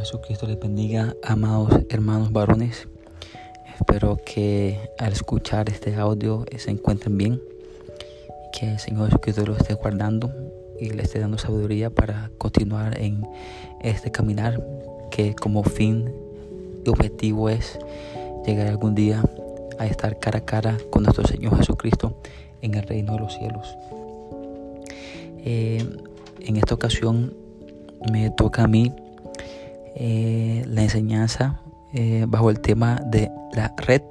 Jesucristo 0.00 0.46
les 0.46 0.58
bendiga, 0.58 1.14
amados 1.22 1.72
hermanos 1.90 2.32
varones. 2.32 2.88
Espero 3.78 4.16
que 4.24 4.80
al 4.98 5.12
escuchar 5.12 5.68
este 5.68 5.94
audio 5.94 6.46
se 6.56 6.70
encuentren 6.70 7.18
bien, 7.18 7.42
que 8.50 8.72
el 8.72 8.78
Señor 8.78 9.06
Jesucristo 9.08 9.44
lo 9.44 9.56
esté 9.56 9.74
guardando 9.74 10.32
y 10.80 10.88
le 10.88 11.02
esté 11.02 11.18
dando 11.18 11.36
sabiduría 11.36 11.90
para 11.90 12.30
continuar 12.38 12.98
en 12.98 13.26
este 13.82 14.10
caminar 14.10 14.66
que 15.10 15.34
como 15.34 15.62
fin 15.64 16.10
y 16.86 16.88
objetivo 16.88 17.50
es 17.50 17.78
llegar 18.46 18.68
algún 18.68 18.94
día 18.94 19.22
a 19.78 19.86
estar 19.86 20.18
cara 20.18 20.38
a 20.38 20.44
cara 20.46 20.78
con 20.88 21.02
nuestro 21.02 21.26
Señor 21.26 21.58
Jesucristo 21.58 22.16
en 22.62 22.74
el 22.74 22.84
reino 22.84 23.12
de 23.12 23.20
los 23.20 23.34
cielos. 23.34 23.76
Eh, 25.44 25.86
en 26.40 26.56
esta 26.56 26.74
ocasión 26.74 27.34
me 28.10 28.30
toca 28.30 28.64
a 28.64 28.66
mí 28.66 28.94
eh, 30.02 30.64
la 30.66 30.82
enseñanza 30.82 31.60
eh, 31.92 32.24
bajo 32.26 32.50
el 32.50 32.60
tema 32.60 33.00
de 33.06 33.30
la 33.54 33.74
red 33.76 34.02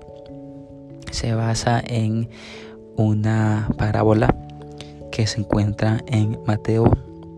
se 1.11 1.33
basa 1.33 1.81
en 1.85 2.29
una 2.95 3.69
parábola 3.77 4.35
que 5.11 5.25
se 5.25 5.39
encuentra 5.39 6.03
en 6.07 6.37
Mateo 6.45 6.91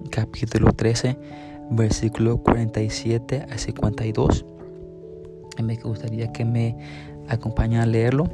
capítulo 0.09 0.73
13 0.73 1.17
versículo 1.71 2.37
47 2.37 3.45
a 3.49 3.57
52 3.57 4.45
me 5.61 5.75
gustaría 5.75 6.31
que 6.31 6.45
me 6.45 6.75
acompañen 7.27 7.81
a 7.81 7.85
leerlo. 7.85 8.29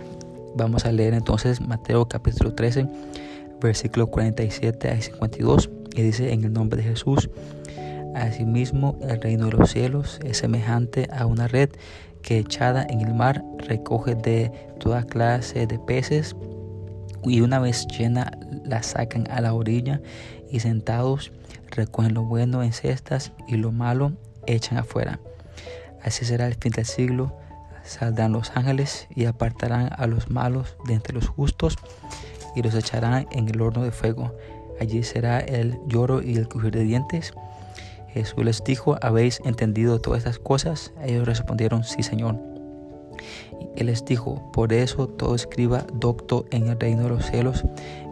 Vamos 0.55 0.85
a 0.85 0.91
leer 0.91 1.13
entonces 1.13 1.61
Mateo 1.61 2.07
capítulo 2.07 2.53
13 2.53 2.87
versículo 3.61 4.07
47 4.07 4.89
a 4.89 5.01
52 5.01 5.69
y 5.95 6.01
dice 6.01 6.31
en 6.31 6.43
el 6.43 6.53
nombre 6.53 6.81
de 6.81 6.89
Jesús 6.89 7.29
Asimismo, 8.17 8.97
el 9.03 9.21
reino 9.21 9.45
de 9.45 9.51
los 9.51 9.69
cielos 9.69 10.19
es 10.23 10.37
semejante 10.37 11.07
a 11.15 11.27
una 11.27 11.47
red 11.47 11.69
que 12.23 12.39
echada 12.39 12.83
en 12.89 13.01
el 13.01 13.13
mar 13.13 13.43
recoge 13.59 14.15
de 14.15 14.51
toda 14.79 15.03
clase 15.03 15.67
de 15.67 15.77
peces 15.77 16.35
y 17.23 17.41
una 17.41 17.59
vez 17.59 17.85
llena 17.87 18.31
la 18.65 18.81
sacan 18.81 19.27
a 19.29 19.39
la 19.39 19.53
orilla 19.53 20.01
y 20.49 20.61
sentados 20.61 21.31
recogen 21.69 22.15
lo 22.15 22.23
bueno 22.23 22.63
en 22.63 22.73
cestas 22.73 23.33
y 23.47 23.55
lo 23.57 23.71
malo 23.71 24.13
echan 24.47 24.79
afuera. 24.79 25.19
Así 26.01 26.25
será 26.25 26.47
el 26.47 26.55
fin 26.55 26.71
del 26.71 26.85
siglo. 26.85 27.37
Saldrán 27.83 28.31
los 28.31 28.51
ángeles 28.55 29.07
y 29.15 29.25
apartarán 29.25 29.91
a 29.95 30.07
los 30.07 30.31
malos 30.31 30.75
de 30.87 30.95
entre 30.95 31.13
los 31.13 31.27
justos 31.27 31.77
y 32.55 32.63
los 32.63 32.73
echarán 32.73 33.27
en 33.31 33.47
el 33.47 33.61
horno 33.61 33.83
de 33.83 33.91
fuego. 33.91 34.35
Allí 34.81 35.03
será 35.03 35.39
el 35.39 35.77
lloro 35.85 36.23
y 36.23 36.35
el 36.35 36.47
crujir 36.47 36.71
de 36.71 36.83
dientes. 36.83 37.33
Jesús 38.17 38.43
les 38.43 38.63
dijo, 38.63 38.97
¿habéis 39.01 39.41
entendido 39.45 39.99
todas 39.99 40.19
estas 40.19 40.39
cosas? 40.39 40.93
Ellos 41.03 41.25
respondieron, 41.25 41.83
sí, 41.83 42.03
Señor. 42.03 42.37
Y 43.75 43.81
él 43.81 43.87
les 43.87 44.05
dijo, 44.05 44.51
por 44.51 44.73
eso 44.73 45.07
todo 45.07 45.35
escriba 45.35 45.85
docto 45.93 46.45
en 46.51 46.67
el 46.67 46.79
reino 46.79 47.03
de 47.03 47.09
los 47.09 47.25
cielos 47.25 47.63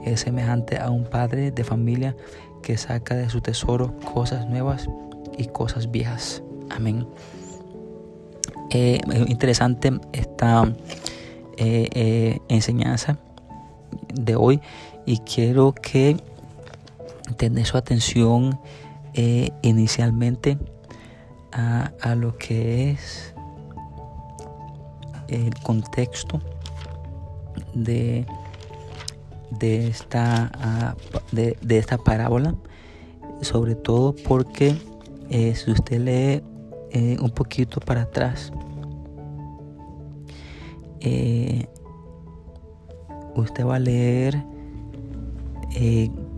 es 0.04 0.22
semejante 0.22 0.78
a 0.78 0.90
un 0.90 1.06
padre 1.06 1.52
de 1.52 1.64
familia 1.64 2.16
que 2.62 2.78
saca 2.78 3.16
de 3.16 3.30
su 3.30 3.42
tesoro 3.42 3.94
cosas 4.14 4.48
nuevas 4.48 4.90
y 5.38 5.46
cosas 5.48 5.92
viejas. 5.92 6.42
Amén. 6.70 7.08
Eh, 8.72 9.00
interesante 9.28 9.92
esta 10.12 10.74
eh, 11.58 11.88
eh, 11.94 12.40
enseñanza 12.50 13.18
de 14.14 14.36
hoy 14.36 14.60
y 15.06 15.20
quiero 15.20 15.74
que 15.74 16.18
tenga 17.38 17.64
su 17.66 17.78
atención 17.78 18.60
eh, 19.18 19.50
inicialmente 19.62 20.58
a, 21.54 22.16
lo 22.16 22.38
que 22.38 22.92
es 22.92 23.34
el 25.30 25.54
contexto 25.64 26.42
de, 27.74 28.26
de, 29.52 29.88
esta, 29.88 30.98
de, 31.32 31.56
esta 31.70 31.98
parábola, 31.98 32.56
sobre 33.40 33.76
todo 33.76 34.14
porque 34.28 34.76
eh, 35.30 35.56
si 35.56 35.72
usted 35.72 36.02
lee 36.02 36.44
eh, 36.92 37.18
un 37.22 37.30
poquito 37.30 37.80
para 37.80 38.02
atrás, 38.02 38.52
usted 43.36 43.66
va 43.66 43.76
a 43.76 43.80
leer 43.80 44.44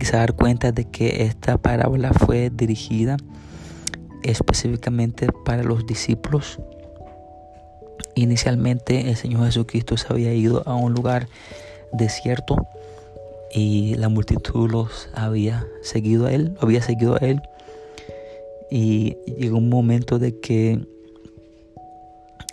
se 0.04 0.16
dar 0.16 0.34
cuenta 0.34 0.72
de 0.72 0.84
que 0.84 1.24
esta 1.24 1.58
parábola 1.58 2.12
fue 2.12 2.50
dirigida 2.50 3.16
específicamente 4.22 5.28
para 5.44 5.62
los 5.62 5.86
discípulos. 5.86 6.58
Inicialmente 8.14 9.08
el 9.08 9.16
Señor 9.16 9.46
Jesucristo 9.46 9.96
se 9.96 10.06
había 10.10 10.32
ido 10.32 10.62
a 10.66 10.74
un 10.74 10.92
lugar 10.92 11.28
desierto 11.92 12.56
y 13.52 13.94
la 13.94 14.08
multitud 14.08 14.70
los 14.70 15.08
había 15.14 15.66
seguido 15.82 16.26
a 16.26 16.32
él, 16.32 16.56
había 16.60 16.82
seguido 16.82 17.14
a 17.14 17.18
él. 17.18 17.40
Y 18.70 19.16
llegó 19.38 19.58
un 19.58 19.68
momento 19.68 20.18
de 20.18 20.38
que, 20.40 20.86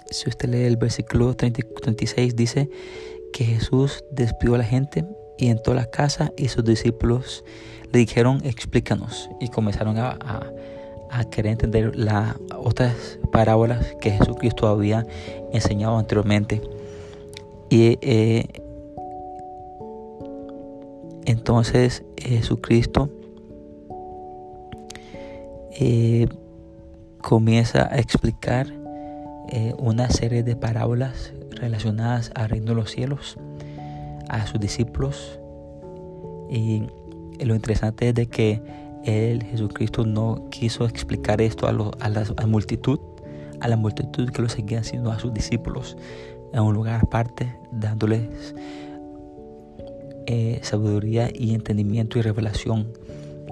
si 0.09 0.29
usted 0.29 0.50
lee 0.50 0.63
el 0.63 0.78
versículo 0.78 1.35
36, 1.35 2.35
dice 2.35 2.69
que 3.34 3.44
Jesús 3.44 4.03
despidió 4.11 4.55
a 4.55 4.59
la 4.59 4.63
gente 4.63 5.03
y 5.38 5.50
entró 5.50 5.73
a 5.73 5.75
la 5.78 5.85
casa 5.90 6.31
y 6.38 6.47
sus 6.47 6.63
discípulos 6.63 7.44
le 7.91 8.00
dijeron 8.00 8.41
explícanos 8.44 9.29
y 9.40 9.50
comenzaron 9.50 9.97
a, 9.97 10.51
querer 11.31 11.53
entender 11.53 11.96
las 11.96 12.35
otras 12.57 13.19
parábolas 13.31 13.96
que 14.01 14.12
Jesucristo 14.12 14.68
había 14.68 15.07
enseñado 15.53 15.97
anteriormente. 15.97 16.62
Y 17.69 17.97
eh, 18.01 18.46
entonces 21.25 22.03
Jesucristo 22.17 23.09
eh, 25.79 26.28
comienza 27.22 27.88
a 27.90 27.97
explicar 27.97 28.67
eh, 29.50 29.73
una 29.78 30.09
serie 30.09 30.44
de 30.44 30.56
parábolas 30.56 31.34
relacionadas 31.52 32.31
al 32.35 32.50
reino 32.50 32.67
de 32.67 32.75
los 32.75 32.91
cielos 32.91 33.38
a 34.30 34.46
sus 34.47 34.59
discípulos. 34.59 35.40
Y 36.50 36.84
lo 37.44 37.56
interesante 37.56 38.09
es 38.09 38.16
de 38.16 38.28
que 38.28 38.62
él, 39.03 39.44
Jesucristo, 39.44 40.06
no 40.06 40.47
quiso 40.50 40.86
explicar 40.86 41.41
esto 41.41 41.68
a, 41.68 41.69
a, 41.69 42.09
la, 42.09 42.47
multitud, 42.47 43.00
a 43.59 43.68
la 43.68 43.78
multitud 43.78 44.30
que 44.30 44.41
lo 44.41 44.50
seguían 44.50 44.84
sino 44.84 45.12
a 45.12 45.19
sus 45.19 45.34
discípulos, 45.34 45.97
en 46.53 46.62
un 46.62 46.74
lugar 46.74 47.02
aparte, 47.03 47.56
dándoles 47.72 48.56
eh, 50.28 50.59
sabiduría 50.64 51.30
y 51.34 51.53
entendimiento 51.53 52.18
y 52.18 52.22
revelación 52.22 52.91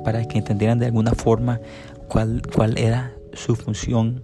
para 0.03 0.25
que 0.25 0.39
entendieran 0.39 0.79
de 0.79 0.88
alguna 0.88 1.12
forma 1.12 1.59
cuál, 2.07 2.41
cuál 2.53 2.78
era 2.78 3.13
su 3.33 3.56
función 3.56 4.23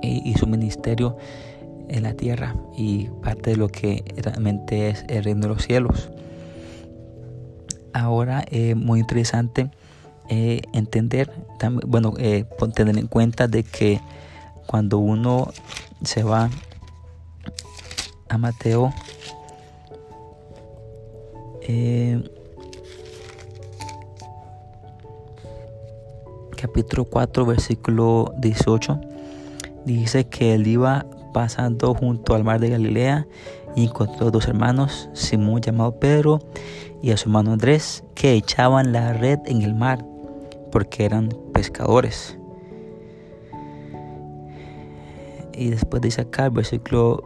y 0.00 0.32
su 0.34 0.46
ministerio 0.46 1.16
en 1.88 2.02
la 2.02 2.14
tierra 2.14 2.54
y 2.76 3.08
parte 3.22 3.50
de 3.50 3.56
lo 3.56 3.68
que 3.68 4.04
realmente 4.16 4.90
es 4.90 5.04
el 5.08 5.24
reino 5.24 5.42
de 5.42 5.48
los 5.48 5.62
cielos. 5.62 6.10
Ahora 7.92 8.44
es 8.50 8.76
muy 8.76 9.00
interesante 9.00 9.70
eh, 10.28 10.60
entender, 10.72 11.32
bueno, 11.86 12.12
eh, 12.18 12.44
tener 12.74 12.98
en 12.98 13.06
cuenta 13.06 13.48
de 13.48 13.62
que 13.62 14.00
cuando 14.66 14.98
uno 14.98 15.50
se 16.04 16.22
va 16.22 16.50
a 18.28 18.38
Mateo, 18.38 18.92
eh, 21.62 22.22
capítulo 26.56 27.06
4, 27.06 27.46
versículo 27.46 28.34
18, 28.38 29.00
dice 29.86 30.26
que 30.26 30.54
él 30.54 30.66
iba 30.66 31.06
pasando 31.38 31.94
junto 31.94 32.34
al 32.34 32.42
mar 32.42 32.58
de 32.58 32.70
Galilea 32.70 33.28
y 33.76 33.84
encontró 33.84 34.32
dos 34.32 34.48
hermanos, 34.48 35.08
Simón 35.12 35.60
llamado 35.60 36.00
Pedro 36.00 36.40
y 37.00 37.12
a 37.12 37.16
su 37.16 37.28
hermano 37.28 37.52
Andrés, 37.52 38.02
que 38.16 38.32
echaban 38.32 38.92
la 38.92 39.12
red 39.12 39.38
en 39.46 39.62
el 39.62 39.72
mar 39.72 40.04
porque 40.72 41.04
eran 41.04 41.28
pescadores. 41.54 42.36
Y 45.52 45.70
después 45.70 46.02
dice 46.02 46.22
acá 46.22 46.46
el 46.46 46.50
versículo 46.50 47.22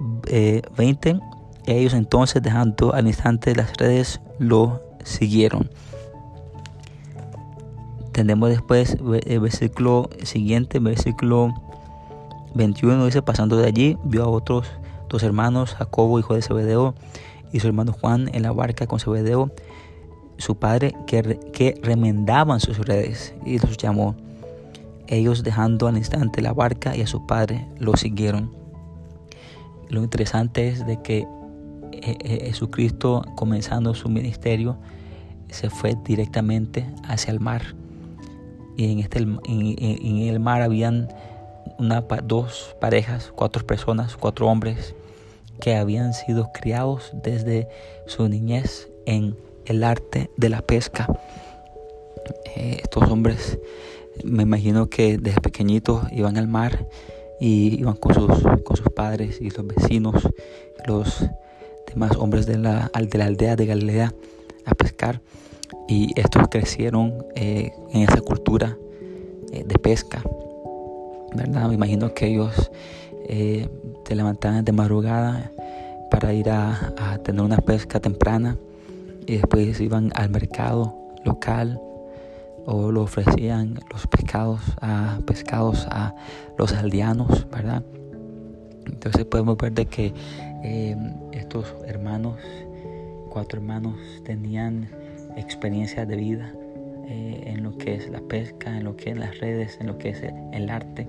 20, 0.76 1.08
eh, 1.08 1.18
ellos 1.64 1.94
entonces 1.94 2.42
dejando 2.42 2.92
al 2.92 3.06
instante 3.06 3.54
las 3.54 3.74
redes 3.78 4.20
lo 4.38 4.82
siguieron. 5.04 5.70
Tenemos 8.12 8.50
después 8.50 8.98
el 9.24 9.40
versículo 9.40 10.10
siguiente, 10.22 10.80
versículo 10.80 11.54
21 12.54 13.06
dice, 13.06 13.22
pasando 13.22 13.56
de 13.56 13.66
allí, 13.66 13.98
vio 14.04 14.24
a 14.24 14.28
otros 14.28 14.66
dos 15.08 15.22
hermanos, 15.22 15.74
Jacobo, 15.74 16.18
hijo 16.18 16.34
de 16.34 16.42
Zebedeo, 16.42 16.94
y 17.52 17.60
su 17.60 17.66
hermano 17.66 17.92
Juan 17.92 18.30
en 18.32 18.42
la 18.42 18.52
barca 18.52 18.86
con 18.86 18.98
Zebedeo, 18.98 19.50
su 20.38 20.56
padre, 20.56 20.94
que, 21.06 21.38
que 21.52 21.78
remendaban 21.82 22.60
sus 22.60 22.78
redes, 22.78 23.34
y 23.44 23.58
los 23.58 23.76
llamó. 23.76 24.14
ellos 25.06 25.42
dejando 25.42 25.88
al 25.88 25.96
instante 25.98 26.40
la 26.40 26.52
barca 26.54 26.96
y 26.96 27.02
a 27.02 27.06
su 27.06 27.26
padre 27.26 27.68
lo 27.78 27.96
siguieron. 27.96 28.50
Lo 29.90 30.02
interesante 30.02 30.68
es 30.68 30.86
de 30.86 31.02
que 31.02 31.26
eh, 31.92 32.16
eh, 32.20 32.46
Jesucristo 32.46 33.22
comenzando 33.36 33.94
su 33.94 34.08
ministerio 34.08 34.78
se 35.50 35.68
fue 35.68 35.94
directamente 36.04 36.86
hacia 37.04 37.30
el 37.32 37.40
mar. 37.40 37.62
Y 38.76 38.90
en, 38.90 38.98
este, 39.00 39.18
en, 39.18 40.18
el 40.18 40.40
mar 40.40 40.62
habían 40.62 41.08
una, 41.82 42.00
dos 42.22 42.76
parejas, 42.80 43.32
cuatro 43.34 43.66
personas, 43.66 44.16
cuatro 44.16 44.46
hombres 44.46 44.94
que 45.60 45.74
habían 45.74 46.14
sido 46.14 46.50
criados 46.52 47.10
desde 47.12 47.68
su 48.06 48.28
niñez 48.28 48.88
en 49.04 49.36
el 49.66 49.82
arte 49.82 50.30
de 50.36 50.48
la 50.48 50.62
pesca. 50.62 51.08
Eh, 52.54 52.78
estos 52.82 53.10
hombres 53.10 53.58
me 54.24 54.44
imagino 54.44 54.88
que 54.88 55.18
desde 55.18 55.40
pequeñitos 55.40 56.04
iban 56.12 56.36
al 56.36 56.46
mar 56.46 56.86
y 57.40 57.80
iban 57.80 57.96
con 57.96 58.14
sus, 58.14 58.42
con 58.62 58.76
sus 58.76 58.88
padres 58.90 59.40
y 59.40 59.50
los 59.50 59.66
vecinos, 59.66 60.28
los 60.86 61.24
demás 61.88 62.16
hombres 62.16 62.46
de 62.46 62.58
la, 62.58 62.92
de 62.94 63.18
la 63.18 63.24
aldea 63.24 63.56
de 63.56 63.66
Galilea 63.66 64.14
a 64.66 64.74
pescar 64.76 65.20
y 65.88 66.12
estos 66.14 66.46
crecieron 66.48 67.26
eh, 67.34 67.72
en 67.92 68.02
esa 68.02 68.20
cultura 68.20 68.78
eh, 69.52 69.64
de 69.66 69.78
pesca. 69.80 70.22
¿Verdad? 71.34 71.68
Me 71.68 71.74
imagino 71.74 72.14
que 72.14 72.26
ellos 72.26 72.70
eh, 73.28 73.68
se 74.06 74.14
levantaban 74.14 74.64
de 74.64 74.72
madrugada 74.72 75.50
para 76.10 76.32
ir 76.32 76.50
a, 76.50 77.18
tener 77.24 77.42
una 77.42 77.58
pesca 77.58 78.00
temprana 78.00 78.56
y 79.26 79.36
después 79.36 79.80
iban 79.80 80.12
al 80.14 80.30
mercado 80.30 80.94
local 81.24 81.80
o 82.66 82.92
lo 82.92 83.02
ofrecían 83.02 83.80
los 83.90 84.06
pescados 84.06 84.60
a 84.80 85.18
pescados 85.26 85.86
a 85.90 86.14
los 86.58 86.72
aldeanos, 86.72 87.46
¿verdad? 87.50 87.82
Entonces 88.86 89.24
podemos 89.24 89.56
ver 89.56 89.72
de 89.72 89.86
que 89.86 90.12
estos 91.32 91.74
hermanos, 91.86 92.38
cuatro 93.30 93.60
hermanos, 93.60 93.96
tenían 94.24 94.88
experiencia 95.36 96.04
de 96.06 96.16
vida 96.16 96.52
eh, 97.08 97.42
en 97.46 97.62
lo 97.62 97.76
que 97.76 97.94
es 97.94 98.08
la 98.08 98.20
pesca, 98.20 98.76
en 98.76 98.84
lo 98.84 98.96
que 98.96 99.10
es 99.10 99.16
las 99.16 99.38
redes, 99.38 99.78
en 99.80 99.88
lo 99.88 99.98
que 99.98 100.10
es 100.10 100.22
el, 100.52 100.70
arte, 100.70 101.06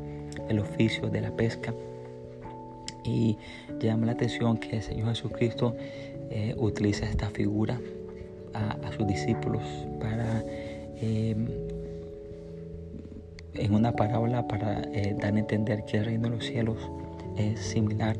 el 0.50 0.60
oficio 0.60 1.10
de 1.10 1.22
la 1.22 1.31
pesca. 1.31 1.74
Y 3.04 3.38
llama 3.80 4.06
la 4.06 4.13
atención 4.13 4.57
que 4.57 4.78
el 4.78 4.84
Señor 4.84 5.10
Jesucristo 5.10 5.75
eh, 6.30 6.56
utiliza 6.57 7.06
esta 7.06 7.30
figura 7.30 7.80
a, 8.54 8.92
sus 8.92 9.07
discípulos 9.07 9.63
para 10.00 10.44
em, 11.01 11.48
en 13.56 13.74
una 13.74 13.94
parábola 13.94 14.48
para 14.48 14.81
eh, 14.94 15.16
dar 15.19 15.36
a 15.36 15.40
entender 15.40 15.86
que 15.86 15.98
el 15.98 16.06
reino 16.06 16.30
de 16.30 16.36
los 16.36 16.46
cielos 16.46 16.78
es 17.38 17.60
similar 17.60 18.18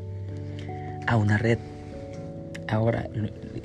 a 1.06 1.16
una 1.16 1.38
red. 1.38 1.58
Ahora 2.68 3.08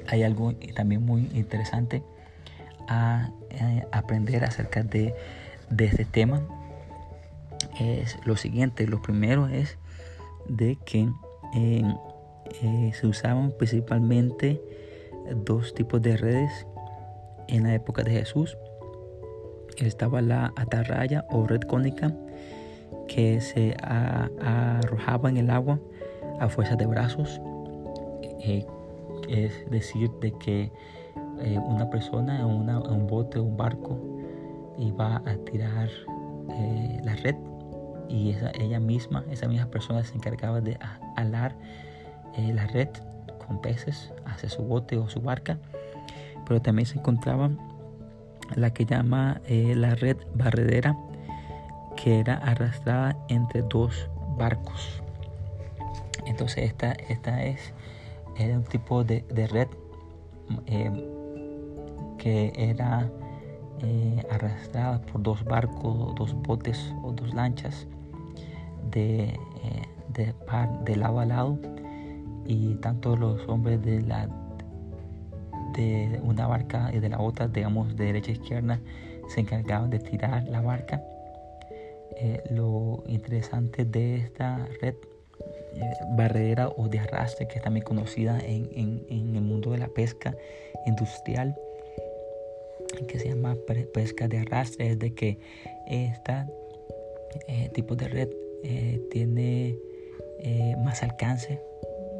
hay 0.07 0.23
algo 0.23 0.53
también 0.75 1.05
muy 1.05 1.29
interesante 1.33 2.03
a, 2.87 3.31
eh, 3.51 3.85
aprender 3.91 4.43
acerca 4.43 4.83
de, 4.83 5.13
este 5.77 6.05
tema 6.05 6.41
es 7.79 8.17
lo 8.25 8.35
siguiente. 8.35 8.87
Lo 8.87 9.01
primero 9.01 9.47
es 9.47 9.77
de 10.47 10.77
que 10.85 11.09
eh, 11.55 11.83
eh, 12.61 12.91
se 12.93 13.07
usaban 13.07 13.51
principalmente 13.57 14.61
dos 15.45 15.73
tipos 15.73 16.01
de 16.01 16.17
redes 16.17 16.67
en 17.47 17.63
la 17.63 17.73
época 17.73 18.03
de 18.03 18.11
Jesús. 18.11 18.57
Estaba 19.77 20.21
la 20.21 20.53
atarraya 20.55 21.25
o 21.29 21.45
red 21.47 21.61
cónica 21.61 22.13
que 23.07 23.39
se 23.41 23.75
arrojaba 23.81 25.29
en 25.29 25.37
el 25.37 25.49
agua 25.49 25.79
a 26.39 26.49
fuerza 26.49 26.75
de 26.75 26.85
brazos. 26.85 27.41
es 29.29 29.69
decir, 29.69 30.09
de 30.21 30.31
que 30.39 30.71
eh, 31.41 31.57
una 31.57 31.89
persona 31.89 32.41
en, 32.41 32.45
un 32.45 33.07
bote 33.07 33.39
o 33.39 33.43
un 33.43 33.55
barco 33.55 33.97
iba 34.77 35.17
a 35.25 35.37
tirar 35.45 35.89
eh, 36.51 36.99
la 37.03 37.15
red 37.15 37.35
y 38.09 38.35
ella 38.59 38.79
misma, 38.79 39.23
esa 39.29 39.47
misma 39.47 39.67
persona 39.67 40.03
se 40.03 40.15
encargaba 40.15 40.61
de 40.61 40.77
alar 41.15 41.55
eh, 42.35 42.51
la 42.53 42.65
red 42.67 42.89
con 43.45 43.61
peces 43.61 44.11
hacia 44.25 44.49
su 44.49 44.63
bote 44.63 44.97
o 44.97 45.07
su 45.09 45.21
barca, 45.21 45.57
pero 46.47 46.61
también 46.61 46.87
se 46.87 46.97
encontraba 46.97 47.51
la 48.55 48.71
que 48.71 48.85
llama 48.85 49.41
la 49.47 49.93
red 49.93 50.17
barredera, 50.33 50.97
que 51.95 52.19
era 52.19 52.35
arrastrada 52.35 53.15
entre 53.27 53.61
dos 53.61 54.09
barcos. 54.37 55.03
Entonces 56.25 56.65
esta, 56.65 56.93
esta 56.93 57.43
es 57.43 57.73
un 58.39 58.63
tipo 58.63 59.03
de, 59.03 59.23
de 59.29 59.47
red 59.47 59.67
que 62.17 62.53
era 62.55 63.09
eh, 63.81 64.25
arrastrada 64.29 65.01
por 65.01 65.21
dos 65.21 65.43
barcos, 65.43 66.15
dos 66.15 66.33
botes 66.33 66.93
o 67.03 67.11
dos 67.11 67.33
lanchas 67.33 67.87
de, 68.91 69.23
eh, 69.23 70.33
de, 70.85 70.95
lado 70.95 71.19
a 71.19 71.25
lado 71.25 71.59
y 72.45 72.75
tanto 72.75 73.15
los 73.15 73.47
hombres 73.47 73.81
de 73.83 74.01
la 74.01 74.27
de 75.75 76.19
una 76.23 76.47
barca 76.47 76.89
y 76.93 76.99
de 76.99 77.09
la 77.09 77.19
otra, 77.19 77.47
digamos 77.47 77.95
de 77.95 78.05
derecha 78.05 78.31
a 78.31 78.33
izquierda, 78.33 78.79
se 79.27 79.41
encargaban 79.41 79.89
de 79.89 79.99
tirar 79.99 80.43
la 80.47 80.61
barca. 80.61 81.01
Eh, 82.17 82.43
lo 82.49 83.03
interesante 83.07 83.85
de 83.85 84.17
esta 84.17 84.67
red 84.81 84.95
barrera 86.17 86.67
o 86.69 86.89
de 86.89 86.99
arrastre, 86.99 87.47
que 87.47 87.57
es 87.57 87.61
también 87.61 87.85
conocida 87.85 88.39
en, 88.39 88.67
en 88.75 89.35
el 89.35 89.41
mundo 89.41 89.71
de 89.71 89.77
la 89.77 89.87
pesca 89.87 90.35
industrial, 90.85 91.55
que 93.07 93.19
se 93.19 93.29
llama 93.29 93.55
pesca 93.93 94.27
de 94.27 94.39
arrastre 94.39 94.91
es 94.91 94.99
de 94.99 95.13
que 95.13 95.39
este 95.87 96.45
tipo 97.73 97.95
de 97.95 98.07
red 98.07 98.29
eh, 98.63 99.01
tiene 99.11 99.77
eh, 100.39 100.75
más 100.83 101.03
alcance 101.03 101.59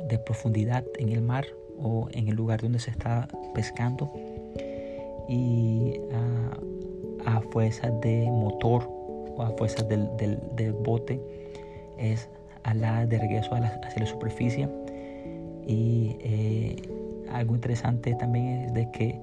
de 0.07 0.19
profundidad 0.19 0.83
en 0.97 1.09
el 1.09 1.21
mar 1.21 1.45
o 1.77 2.07
en 2.11 2.27
el 2.27 2.35
lugar 2.35 2.61
donde 2.61 2.79
se 2.79 2.91
está 2.91 3.27
pescando. 3.53 4.11
Y 5.27 5.93
a, 7.25 7.41
fuerza 7.51 7.89
de 8.01 8.25
motor 8.29 8.83
o 8.87 9.41
a 9.41 9.51
fuerza 9.51 9.83
del, 9.83 10.09
del, 10.17 10.73
bote 10.73 11.19
es 11.97 12.27
a 12.63 12.73
la 12.73 13.05
de 13.05 13.19
regreso 13.19 13.55
hacia 13.55 13.99
la 13.99 14.05
superficie. 14.05 14.67
Y 15.67 16.15
algo 17.31 17.55
interesante 17.55 18.15
también 18.15 18.65
es 18.65 18.73
de 18.73 18.91
que 18.91 19.19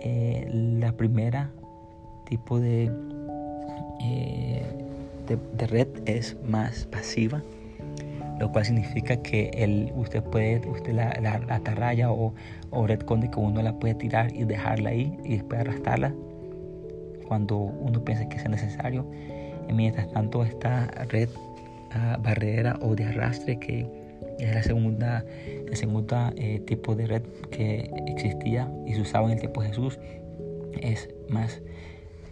eh, 0.00 0.48
la 0.52 0.92
primera 0.92 1.50
tipo 2.26 2.58
de, 2.58 2.90
eh, 4.02 4.89
de, 5.36 5.66
red 5.66 5.88
es 6.06 6.36
más 6.44 6.86
pasiva, 6.86 7.42
lo 8.38 8.50
cual 8.52 8.64
significa 8.64 9.16
que 9.22 9.50
el, 9.54 9.92
usted 9.94 10.22
puede, 10.22 10.66
usted 10.68 10.92
la, 10.92 11.12
la, 11.20 11.54
atarraya 11.54 12.10
o, 12.10 12.34
o 12.70 12.86
red 12.86 13.00
que 13.00 13.40
uno 13.40 13.62
la 13.62 13.78
puede 13.78 13.94
tirar 13.94 14.34
y 14.34 14.44
dejarla 14.44 14.90
ahí 14.90 15.16
y 15.24 15.34
después 15.34 15.60
arrastrarla 15.60 16.14
cuando 17.26 17.56
uno 17.58 18.04
piensa 18.04 18.28
que 18.28 18.38
sea 18.38 18.48
necesario. 18.48 19.06
Y 19.68 19.72
mientras 19.72 20.10
tanto, 20.10 20.42
esta 20.42 20.86
red 21.10 21.28
ah, 21.92 22.18
barrera 22.20 22.76
o 22.82 22.96
de 22.96 23.04
arrastre 23.04 23.58
que 23.58 23.86
es 24.40 24.54
la 24.54 24.62
segunda, 24.62 25.24
el 25.46 25.76
segundo 25.76 26.32
eh, 26.36 26.60
tipo 26.66 26.96
de 26.96 27.06
red 27.06 27.22
que 27.50 27.90
existía 28.06 28.68
y 28.86 28.94
se 28.94 29.02
usaba 29.02 29.26
en 29.26 29.34
el 29.34 29.40
tiempo 29.40 29.62
de 29.62 29.68
Jesús. 29.68 29.98
Es 30.80 31.08
más 31.28 31.60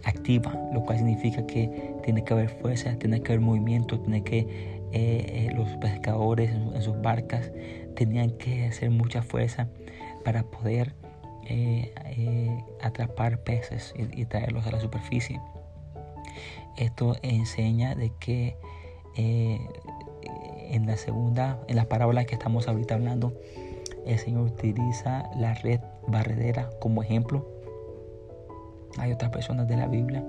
activa, 0.03 0.53
lo 0.73 0.83
cual 0.83 0.97
significa 0.97 1.45
que 1.45 1.95
tiene 2.03 2.23
que 2.23 2.33
haber 2.33 2.49
fuerza, 2.49 2.95
tiene 2.97 3.21
que 3.21 3.33
haber 3.33 3.41
movimiento, 3.41 3.99
tiene 3.99 4.23
que 4.23 4.39
eh, 4.39 4.47
eh, 4.91 5.51
los 5.55 5.69
pescadores 5.77 6.51
en, 6.51 6.81
sus 6.81 6.99
barcas 7.01 7.51
tenían 7.95 8.31
que 8.31 8.65
hacer 8.65 8.89
mucha 8.89 9.21
fuerza 9.21 9.67
para 10.23 10.43
poder 10.43 10.95
atrapar 12.81 13.39
peces 13.39 13.95
y, 13.97 14.21
y, 14.21 14.25
traerlos 14.25 14.67
a 14.67 14.71
la 14.71 14.79
superficie. 14.79 15.41
Esto 16.77 17.15
enseña 17.23 17.95
de 17.95 18.11
que 18.19 18.55
en 20.69 20.85
la 20.85 20.95
segunda, 20.95 21.59
en 21.67 21.75
la 21.75 21.85
parábola 21.85 22.25
que 22.25 22.35
estamos 22.35 22.67
ahorita 22.67 22.93
hablando, 22.93 23.33
el 24.05 24.17
Señor 24.19 24.43
utiliza 24.43 25.29
la 25.35 25.53
red 25.55 25.79
barredera 26.07 26.69
como 26.79 27.03
ejemplo. 27.03 27.47
Hay 28.97 29.11
otras 29.11 29.31
personas 29.31 29.67
de 29.67 29.77
la 29.77 29.87
Biblia 29.87 30.23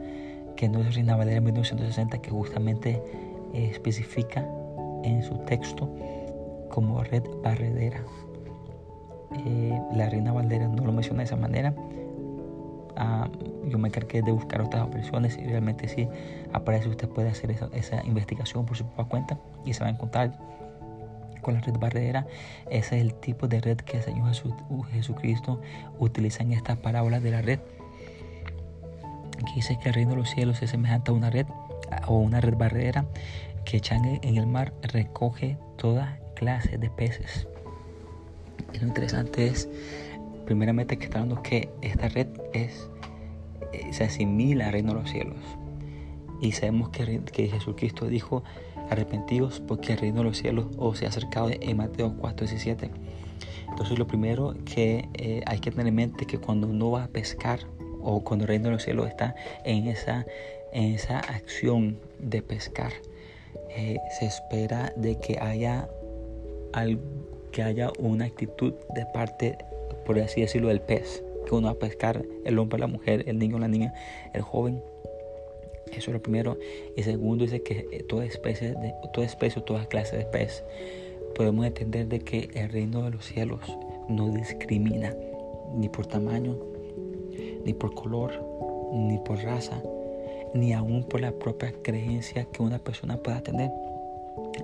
que 0.56 0.68
no 0.68 0.80
es 0.80 0.94
Reina 0.94 1.16
Valera 1.16 1.40
1960 1.40 2.18
que 2.18 2.30
justamente 2.30 3.02
especifica 3.54 4.46
en 5.02 5.22
su 5.22 5.38
texto 5.38 5.88
como 6.68 7.02
red 7.02 7.22
barredera. 7.42 8.02
Eh, 9.46 9.80
la 9.94 10.08
Reina 10.08 10.32
Valera 10.32 10.68
no 10.68 10.84
lo 10.84 10.92
menciona 10.92 11.18
de 11.18 11.24
esa 11.24 11.36
manera, 11.36 11.74
Ah, 13.02 13.30
yo 13.64 13.78
me 13.78 13.88
encargué 13.88 14.20
de 14.20 14.30
buscar 14.30 14.60
otras 14.60 14.82
opciones 14.82 15.38
y 15.38 15.46
realmente 15.46 15.88
sí 15.88 16.06
aparece, 16.52 16.90
usted 16.90 17.08
puede 17.08 17.30
hacer 17.30 17.50
esa, 17.50 18.04
investigación 18.04 18.66
por 18.66 18.76
su 18.76 18.84
propia 18.84 19.04
cuenta 19.06 19.38
y 19.64 19.72
se 19.72 19.80
va 19.80 19.86
a 19.86 19.90
encontrar 19.90 20.38
con 21.40 21.54
la 21.54 21.60
red 21.60 21.78
barrera. 21.78 22.26
Ese 22.68 22.96
es 22.96 23.02
el 23.02 23.14
tipo 23.14 23.48
de 23.48 23.60
red 23.62 23.78
que 23.78 23.96
el 23.96 24.02
Señor 24.02 24.34
Jesucristo 24.92 25.62
utiliza 25.98 26.42
en 26.42 26.52
estas 26.52 26.76
parábolas 26.76 27.22
de 27.22 27.30
la 27.30 27.40
red. 27.40 27.60
Aquí 29.40 29.54
dice 29.56 29.78
que 29.78 29.88
el 29.88 29.94
reino 29.94 30.10
de 30.10 30.16
los 30.18 30.30
cielos 30.30 30.60
es 30.62 30.70
semejante 30.70 31.10
a 31.10 31.14
una 31.14 31.30
red 31.30 31.46
o 32.06 32.18
una 32.18 32.40
red 32.40 32.56
barrera 32.56 33.06
que 33.64 33.78
echan 33.78 34.04
en 34.04 34.36
el 34.36 34.46
mar 34.46 34.72
recoge 34.82 35.56
toda 35.76 36.18
clase 36.34 36.76
de 36.76 36.90
peces. 36.90 37.46
Lo 38.80 38.86
interesante 38.86 39.46
es, 39.46 39.68
primeramente, 40.44 40.98
que 40.98 41.04
está 41.04 41.20
hablando 41.20 41.42
que 41.42 41.70
esta 41.80 42.08
red 42.08 42.28
es, 42.52 42.88
eh, 43.72 43.92
se 43.92 44.04
asimila 44.04 44.66
al 44.66 44.72
reino 44.72 44.94
de 44.94 45.00
los 45.00 45.10
cielos. 45.10 45.38
Y 46.40 46.52
sabemos 46.52 46.90
que, 46.90 47.22
que 47.24 47.48
Jesucristo 47.48 48.06
dijo, 48.06 48.42
arrepentidos 48.90 49.60
porque 49.60 49.92
el 49.92 49.98
reino 49.98 50.18
de 50.18 50.24
los 50.24 50.38
cielos 50.38 50.66
os 50.76 50.98
se 50.98 51.06
ha 51.06 51.08
acercado 51.08 51.50
en 51.50 51.76
Mateo 51.76 52.14
4, 52.18 52.46
17. 52.46 52.90
Entonces 53.68 53.98
lo 53.98 54.06
primero 54.06 54.54
que 54.64 55.08
eh, 55.14 55.42
hay 55.46 55.60
que 55.60 55.70
tener 55.70 55.86
en 55.86 55.94
mente 55.94 56.22
es 56.22 56.26
que 56.26 56.38
cuando 56.38 56.66
uno 56.66 56.90
va 56.90 57.04
a 57.04 57.08
pescar 57.08 57.60
o 58.02 58.22
cuando 58.22 58.44
el 58.44 58.48
reino 58.48 58.64
de 58.66 58.72
los 58.72 58.82
cielos 58.82 59.08
está 59.08 59.34
en 59.64 59.86
esa, 59.88 60.26
en 60.72 60.94
esa 60.94 61.18
acción 61.18 61.98
de 62.18 62.42
pescar, 62.42 62.92
eh, 63.76 63.98
se 64.18 64.26
espera 64.26 64.92
de 64.96 65.18
que 65.18 65.38
haya, 65.40 65.88
que 67.52 67.62
haya 67.62 67.90
una 67.98 68.24
actitud 68.24 68.74
de 68.94 69.06
parte, 69.06 69.58
por 70.04 70.18
así 70.18 70.40
decirlo, 70.40 70.68
del 70.68 70.80
pez, 70.80 71.22
que 71.46 71.54
uno 71.54 71.68
va 71.68 71.72
a 71.72 71.78
pescar, 71.78 72.24
el 72.44 72.58
hombre, 72.58 72.78
la 72.78 72.86
mujer, 72.86 73.24
el 73.26 73.38
niño, 73.38 73.58
la 73.58 73.68
niña, 73.68 73.94
el 74.34 74.42
joven. 74.42 74.82
Eso 75.92 76.10
es 76.10 76.14
lo 76.14 76.22
primero. 76.22 76.56
Y 76.96 77.02
segundo 77.02 77.44
dice 77.44 77.62
que 77.62 77.88
eh, 77.90 78.04
toda 78.08 78.24
especie, 78.24 78.74
de, 78.74 78.94
toda 79.12 79.26
especie, 79.26 79.60
toda 79.62 79.86
clase 79.86 80.16
de 80.16 80.24
pez, 80.24 80.62
podemos 81.34 81.66
entender 81.66 82.06
de 82.06 82.20
que 82.20 82.50
el 82.54 82.70
reino 82.70 83.02
de 83.02 83.10
los 83.10 83.24
cielos 83.24 83.60
no 84.08 84.30
discrimina 84.30 85.14
ni 85.74 85.88
por 85.88 86.06
tamaño, 86.06 86.58
ni 87.64 87.74
por 87.74 87.94
color, 87.94 88.32
ni 88.92 89.18
por 89.18 89.38
raza, 89.42 89.82
ni 90.54 90.72
aún 90.72 91.04
por 91.04 91.20
la 91.20 91.32
propia 91.32 91.72
creencia 91.82 92.46
que 92.52 92.62
una 92.62 92.78
persona 92.78 93.16
pueda 93.16 93.40
tener. 93.42 93.70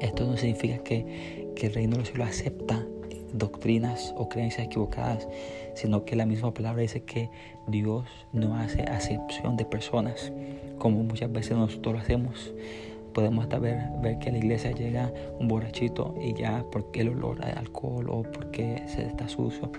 Esto 0.00 0.26
no 0.26 0.36
significa 0.36 0.78
que, 0.78 1.52
que 1.54 1.66
el 1.66 1.74
reino 1.74 1.92
de 1.92 1.98
los 1.98 2.08
cielos 2.08 2.28
acepta 2.28 2.84
doctrinas 3.32 4.14
o 4.16 4.28
creencias 4.28 4.66
equivocadas, 4.66 5.28
sino 5.74 6.04
que 6.04 6.16
la 6.16 6.26
misma 6.26 6.52
palabra 6.54 6.82
dice 6.82 7.02
que 7.02 7.30
Dios 7.66 8.04
no 8.32 8.56
hace 8.56 8.82
acepción 8.82 9.56
de 9.56 9.64
personas, 9.64 10.32
como 10.78 11.02
muchas 11.02 11.30
veces 11.30 11.56
nosotros 11.56 11.94
lo 11.94 12.00
hacemos. 12.00 12.52
Podemos 13.12 13.44
hasta 13.44 13.58
ver, 13.58 13.78
ver 14.02 14.18
que 14.18 14.28
a 14.28 14.32
la 14.32 14.38
iglesia 14.38 14.72
llega 14.72 15.12
un 15.38 15.48
borrachito 15.48 16.14
y 16.20 16.34
ya 16.34 16.64
porque 16.70 17.00
el 17.00 17.10
olor 17.10 17.42
de 17.42 17.50
alcohol 17.52 18.10
o 18.10 18.22
porque 18.22 18.82
se 18.86 19.06
está 19.06 19.26
sucio, 19.28 19.70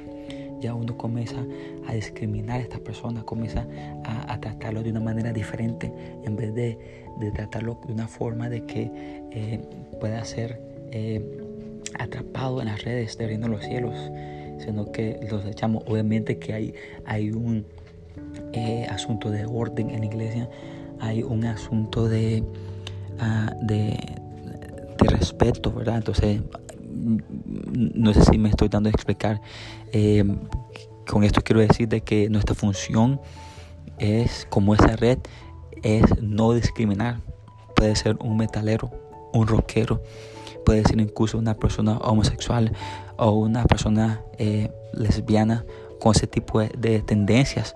ya 0.59 0.73
uno 0.73 0.97
comienza 0.97 1.45
a 1.87 1.93
discriminar 1.93 2.59
a 2.59 2.63
estas 2.63 2.79
personas, 2.79 3.23
comienza 3.23 3.65
a, 4.03 4.39
tratarlo 4.39 4.83
de 4.83 4.91
una 4.91 4.99
manera 4.99 5.33
diferente 5.33 5.91
en 6.23 6.35
vez 6.35 6.53
de, 6.53 6.77
tratarlo 7.33 7.79
de 7.85 7.93
una 7.93 8.07
forma 8.07 8.49
de 8.49 8.65
que 8.65 8.91
eh, 9.31 9.59
pueda 9.99 10.23
ser 10.23 10.61
eh, 10.91 11.21
atrapado 11.97 12.61
en 12.61 12.67
las 12.67 12.83
redes 12.83 13.17
del 13.17 13.29
reino 13.29 13.47
de 13.47 13.53
los 13.53 13.65
cielos, 13.65 13.95
sino 14.59 14.91
que 14.91 15.19
los 15.29 15.45
echamos. 15.45 15.83
Obviamente 15.87 16.37
que 16.37 16.53
hay, 16.53 16.73
hay 17.05 17.31
un 17.31 17.65
eh, 18.53 18.87
asunto 18.89 19.29
de 19.29 19.45
orden 19.45 19.89
en 19.89 20.01
la 20.01 20.05
iglesia, 20.05 20.49
hay 20.99 21.23
un 21.23 21.45
asunto 21.45 22.07
de, 22.07 22.43
uh, 23.19 23.65
de, 23.65 23.97
de 24.97 25.09
respeto, 25.09 25.71
¿verdad? 25.71 25.97
Entonces 25.97 26.41
no 26.97 28.13
sé 28.13 28.23
si 28.23 28.37
me 28.37 28.49
estoy 28.49 28.69
dando 28.69 28.89
a 28.89 28.91
explicar. 28.91 29.41
Eh, 29.91 30.23
con 31.07 31.23
esto 31.23 31.41
quiero 31.41 31.61
decir 31.61 31.87
de 31.87 32.01
que 32.01 32.29
nuestra 32.29 32.55
función 32.55 33.21
es, 33.97 34.45
como 34.49 34.73
esa 34.73 34.95
red, 34.95 35.19
es 35.83 36.03
no 36.21 36.53
discriminar. 36.53 37.21
Puede 37.75 37.95
ser 37.95 38.17
un 38.19 38.37
metalero, 38.37 38.91
un 39.33 39.47
rockero, 39.47 40.01
puede 40.65 40.83
ser 40.83 40.99
incluso 40.99 41.37
una 41.37 41.53
persona 41.53 41.97
homosexual 41.97 42.73
o 43.17 43.31
una 43.31 43.63
persona 43.63 44.21
eh, 44.37 44.71
lesbiana 44.93 45.65
con 45.99 46.13
ese 46.15 46.27
tipo 46.27 46.59
de, 46.59 47.01
tendencias. 47.01 47.73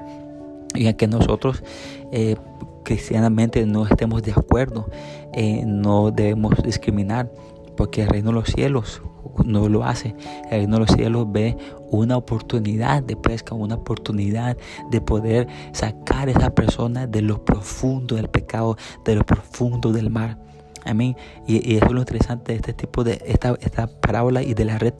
Y 0.73 0.91
que 0.93 1.07
nosotros 1.07 1.63
eh, 2.11 2.35
cristianamente 2.83 3.65
no 3.65 3.85
estemos 3.85 4.23
de 4.23 4.31
acuerdo, 4.31 4.89
no 5.65 6.11
debemos 6.11 6.61
discriminar, 6.63 7.29
porque 7.75 8.03
el 8.03 8.09
reino 8.09 8.29
de 8.29 8.35
los 8.35 8.47
cielos 8.47 9.01
no 9.45 9.69
lo 9.69 9.83
hace. 9.83 10.15
El 10.45 10.59
reino 10.59 10.79
los 10.79 10.91
cielos 10.91 11.31
ve 11.31 11.57
una 11.89 12.17
oportunidad 12.17 13.03
de 13.03 13.15
pesca, 13.15 13.55
una 13.55 13.75
oportunidad 13.75 14.57
de 14.89 15.01
poder 15.01 15.47
sacar 15.73 16.27
a 16.27 16.31
esa 16.31 16.49
persona 16.51 17.07
de 17.07 17.21
lo 17.21 17.43
profundo 17.43 18.15
del 18.15 18.29
pecado, 18.29 18.77
de 19.05 19.15
lo 19.15 19.25
profundo 19.25 19.91
del 19.91 20.09
mar. 20.09 20.37
Amén. 20.85 21.15
Y, 21.47 21.75
eso 21.75 21.85
es 21.85 21.91
lo 21.91 21.99
interesante 21.99 22.53
de 22.53 22.57
este 22.57 22.73
tipo 22.73 23.03
de 23.03 23.21
esta, 23.25 23.55
esta 23.61 23.87
parábola 23.87 24.41
y 24.41 24.53
de 24.53 24.65
la 24.65 24.77
red 24.77 24.93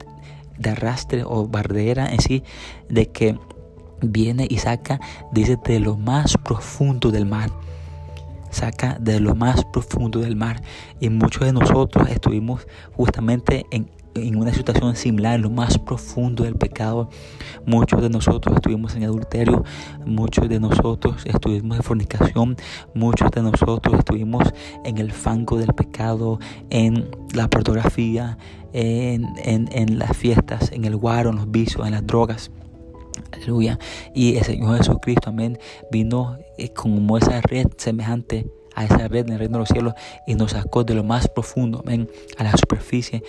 de 0.58 0.70
arrastre 0.70 1.24
o 1.24 1.48
bardera 1.48 2.12
en 2.12 2.20
sí, 2.20 2.44
de 2.88 3.10
que 3.10 3.38
viene 4.00 4.46
y 4.48 4.58
saca, 4.58 5.00
dice, 5.32 5.58
de 5.64 5.80
lo 5.80 5.96
más 5.96 6.36
profundo 6.36 7.10
del 7.10 7.26
mar 7.26 7.50
saca 8.52 8.98
de 9.00 9.18
lo 9.18 9.34
más 9.34 9.64
profundo 9.64 10.20
del 10.20 10.36
mar. 10.36 10.62
Y 11.00 11.08
muchos 11.08 11.44
de 11.44 11.52
nosotros 11.52 12.08
estuvimos 12.08 12.66
justamente 12.92 13.66
en, 13.70 13.90
en 14.14 14.36
una 14.36 14.52
situación 14.52 14.96
similar, 14.96 15.36
en 15.36 15.42
lo 15.42 15.50
más 15.50 15.78
profundo 15.78 16.44
del 16.44 16.56
pecado. 16.56 17.08
Muchos 17.66 18.02
de 18.02 18.10
nosotros 18.10 18.56
estuvimos 18.56 18.94
en 18.96 19.04
adulterio, 19.04 19.64
muchos 20.04 20.48
de 20.48 20.60
nosotros 20.60 21.22
estuvimos 21.24 21.76
en 21.76 21.82
fornicación, 21.82 22.56
muchos 22.94 23.30
de 23.30 23.42
nosotros 23.42 23.98
estuvimos 23.98 24.52
en 24.84 24.98
el 24.98 25.12
fango 25.12 25.56
del 25.56 25.72
pecado, 25.74 26.38
en 26.70 27.10
la 27.34 27.48
pornografía, 27.48 28.38
en, 28.72 29.26
en, 29.44 29.68
en 29.72 29.98
las 29.98 30.16
fiestas, 30.16 30.72
en 30.72 30.84
el 30.84 30.96
guaro, 30.96 31.30
en 31.30 31.36
los 31.36 31.50
vicios, 31.50 31.86
en 31.86 31.92
las 31.92 32.06
drogas. 32.06 32.50
Aleluya. 33.32 33.78
Y 34.14 34.36
el 34.36 34.44
Señor 34.44 34.78
Jesucristo, 34.78 35.30
amén, 35.30 35.58
vino 35.90 36.38
eh, 36.58 36.72
como 36.72 37.18
esa 37.18 37.40
red 37.40 37.66
semejante 37.76 38.46
a 38.74 38.84
esa 38.84 39.08
red 39.08 39.26
en 39.26 39.34
el 39.34 39.38
reino 39.38 39.58
de 39.58 39.60
los 39.60 39.68
cielos 39.68 39.94
y 40.26 40.34
nos 40.34 40.52
sacó 40.52 40.84
de 40.84 40.94
lo 40.94 41.04
más 41.04 41.28
profundo, 41.28 41.82
amén, 41.84 42.08
a 42.38 42.44
la 42.44 42.52
superficie, 42.56 43.22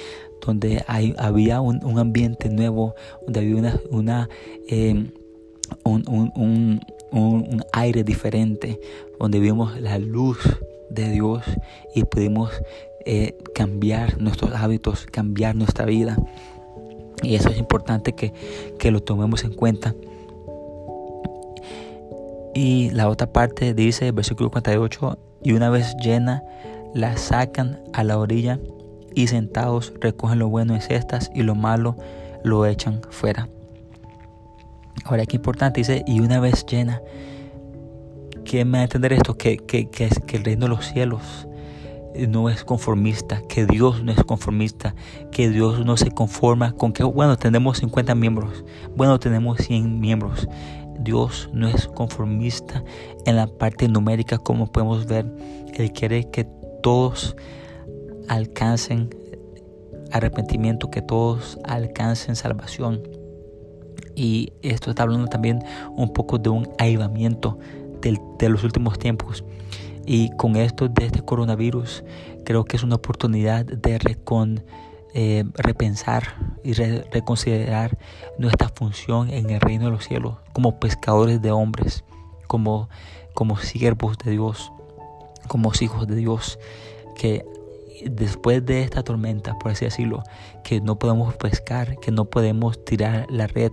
donde 0.46 0.84
hay, 0.88 1.16
había 1.18 1.62
un, 1.62 1.84
un, 1.84 2.00
ambiente 2.00 2.50
nuevo, 2.50 2.96
donde 3.24 3.40
había 3.40 3.80
una, 3.90 4.30
eh, 4.68 5.12
un, 5.84 6.04
un, 6.08 6.82
un, 7.12 7.64
aire 7.72 8.04
diferente, 8.04 8.80
donde 9.20 9.40
vimos 9.40 9.80
la 9.80 9.98
luz 10.00 10.38
de 10.90 11.10
Dios 11.10 11.44
y 11.96 12.04
pudimos 12.04 12.52
eh, 13.06 13.38
cambiar 13.56 14.22
nuestros 14.22 14.52
hábitos, 14.54 15.06
cambiar 15.06 15.56
nuestra 15.56 15.86
vida. 15.86 16.18
Y 17.22 17.36
eso 17.36 17.50
es 17.50 17.58
importante 17.58 18.14
que, 18.14 18.34
que 18.80 18.92
lo 18.92 19.02
tomemos 19.02 19.44
en 19.44 19.54
cuenta. 19.54 19.96
Y 22.54 22.92
la 22.92 23.10
otra 23.10 23.32
parte 23.32 23.74
dice, 23.74 24.12
versículo 24.12 24.52
48, 24.52 25.18
y 25.44 25.54
una 25.54 25.70
vez 25.70 25.96
llena, 26.04 26.44
la 26.94 27.18
sacan 27.18 27.82
a 27.94 28.04
la 28.04 28.20
orilla 28.20 28.60
y 29.16 29.28
sentados 29.28 29.94
recogen 30.00 30.40
lo 30.40 30.50
bueno 30.50 30.76
en 30.76 30.82
cestas 30.82 31.32
y 31.34 31.44
lo 31.44 31.56
malo 31.56 31.96
lo 32.44 32.66
echan 32.66 33.02
fuera. 33.10 33.50
Ahora, 35.06 35.26
qué 35.26 35.38
importante, 35.38 35.82
dice, 35.82 36.04
y 36.08 36.20
una 36.22 36.40
vez 36.40 36.66
llena, 36.66 37.02
¿quién 38.46 38.70
me 38.70 38.78
va 38.78 38.82
a 38.82 38.84
entender 38.84 39.14
esto? 39.14 39.38
Que, 39.38 39.58
que, 39.58 39.90
que, 39.90 40.10
que 40.10 40.38
el 40.38 40.44
reino 40.44 40.66
de 40.66 40.70
los 40.70 40.86
cielos 40.86 41.48
no 42.28 42.50
es 42.50 42.64
conformista, 42.64 43.42
que 43.50 43.66
Dios 43.66 44.04
no 44.04 44.12
es 44.12 44.24
conformista, 44.24 44.96
que 45.32 45.50
Dios 45.50 45.86
no 45.86 45.98
se 45.98 46.12
conforma 46.12 46.74
con 46.74 46.94
que, 46.94 47.04
bueno, 47.04 47.38
tenemos 47.38 47.80
50 47.80 48.16
miembros, 48.16 48.64
bueno, 48.96 49.20
tenemos 49.20 49.58
100 49.60 50.00
miembros. 50.00 50.48
Dios 51.00 51.50
no 51.54 51.68
es 51.68 51.88
conformista 51.88 52.84
en 53.26 53.36
la 53.36 53.48
parte 53.48 53.88
numérica 53.88 54.38
como 54.38 54.72
podemos 54.72 55.06
ver. 55.06 55.26
Él 55.74 55.92
quiere 55.92 56.30
que 56.30 56.46
todos 56.82 57.36
alcancen 58.28 59.10
arrepentimiento, 60.12 60.90
que 60.92 61.02
todos 61.02 61.60
alcancen 61.64 62.36
salvación. 62.36 63.02
Y 64.16 64.54
esto 64.62 64.92
está 64.92 65.04
hablando 65.04 65.28
también 65.28 65.64
un 65.96 66.14
poco 66.14 66.38
de 66.38 66.50
un 66.50 66.70
avivamiento 66.78 67.58
de 68.02 68.50
los 68.50 68.64
últimos 68.64 69.00
tiempos. 69.00 69.44
Y 70.06 70.30
con 70.36 70.56
esto 70.56 70.90
de 70.90 71.06
este 71.06 71.22
coronavirus, 71.22 72.04
creo 72.46 72.66
que 72.66 72.76
es 72.76 72.84
una 72.84 72.96
oportunidad 72.96 73.66
de 73.66 73.98
recon, 73.98 74.64
eh, 75.14 75.46
repensar 75.56 76.58
y 76.64 76.74
reconsiderar 76.74 77.98
nuestra 78.38 78.70
función 78.70 79.30
en 79.30 79.50
el 79.50 79.62
reino 79.62 79.86
de 79.86 79.92
los 79.92 80.06
cielos 80.06 80.38
como 80.54 80.80
pescadores 80.80 81.42
de 81.42 81.52
hombres, 81.52 82.04
como, 82.48 82.90
como 83.34 83.58
siervos 83.58 84.18
de 84.18 84.32
Dios, 84.32 84.72
como 85.48 85.72
hijos 85.80 86.08
de 86.08 86.16
Dios, 86.16 86.60
que 87.16 87.46
después 88.06 88.66
de 88.66 88.82
esta 88.82 89.04
tormenta, 89.04 89.58
por 89.60 89.72
así 89.72 89.86
decirlo, 89.86 90.24
que 90.64 90.82
no 90.82 90.98
podemos 90.98 91.36
pescar, 91.36 91.98
que 92.00 92.12
no 92.12 92.26
podemos 92.26 92.84
tirar 92.86 93.26
la 93.30 93.48
red, 93.48 93.72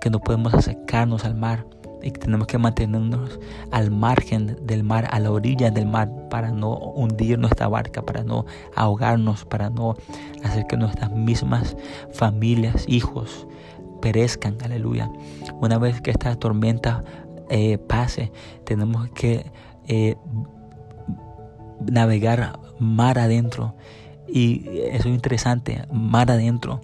que 0.00 0.10
no 0.10 0.20
podemos 0.20 0.54
acercarnos 0.54 1.24
al 1.24 1.34
mar 1.34 1.66
y 2.02 2.10
que 2.10 2.18
tenemos 2.18 2.46
que 2.46 2.58
mantenernos 2.58 3.38
al 3.70 3.90
margen 3.90 4.56
del 4.62 4.82
mar, 4.84 5.06
a 5.10 5.20
la 5.20 5.30
orilla 5.30 5.70
del 5.70 5.86
mar, 5.86 6.10
para 6.30 6.50
no 6.50 6.76
hundir 6.76 7.38
nuestra 7.38 7.68
barca, 7.68 8.02
para 8.02 8.22
no 8.22 8.46
ahogarnos, 8.74 9.44
para 9.44 9.70
no 9.70 9.96
hacer 10.42 10.66
que 10.66 10.76
nuestras 10.76 11.12
mismas 11.12 11.76
familias, 12.12 12.84
hijos, 12.88 13.46
perezcan. 14.00 14.56
Aleluya. 14.64 15.10
Una 15.60 15.78
vez 15.78 16.00
que 16.00 16.10
esta 16.10 16.34
tormenta 16.36 17.04
eh, 17.50 17.78
pase, 17.78 18.32
tenemos 18.64 19.10
que 19.10 19.50
eh, 19.88 20.16
navegar 21.90 22.58
mar 22.80 23.18
adentro. 23.18 23.74
Y 24.28 24.64
eso 24.90 25.08
es 25.08 25.14
interesante, 25.14 25.84
mar 25.92 26.30
adentro, 26.30 26.80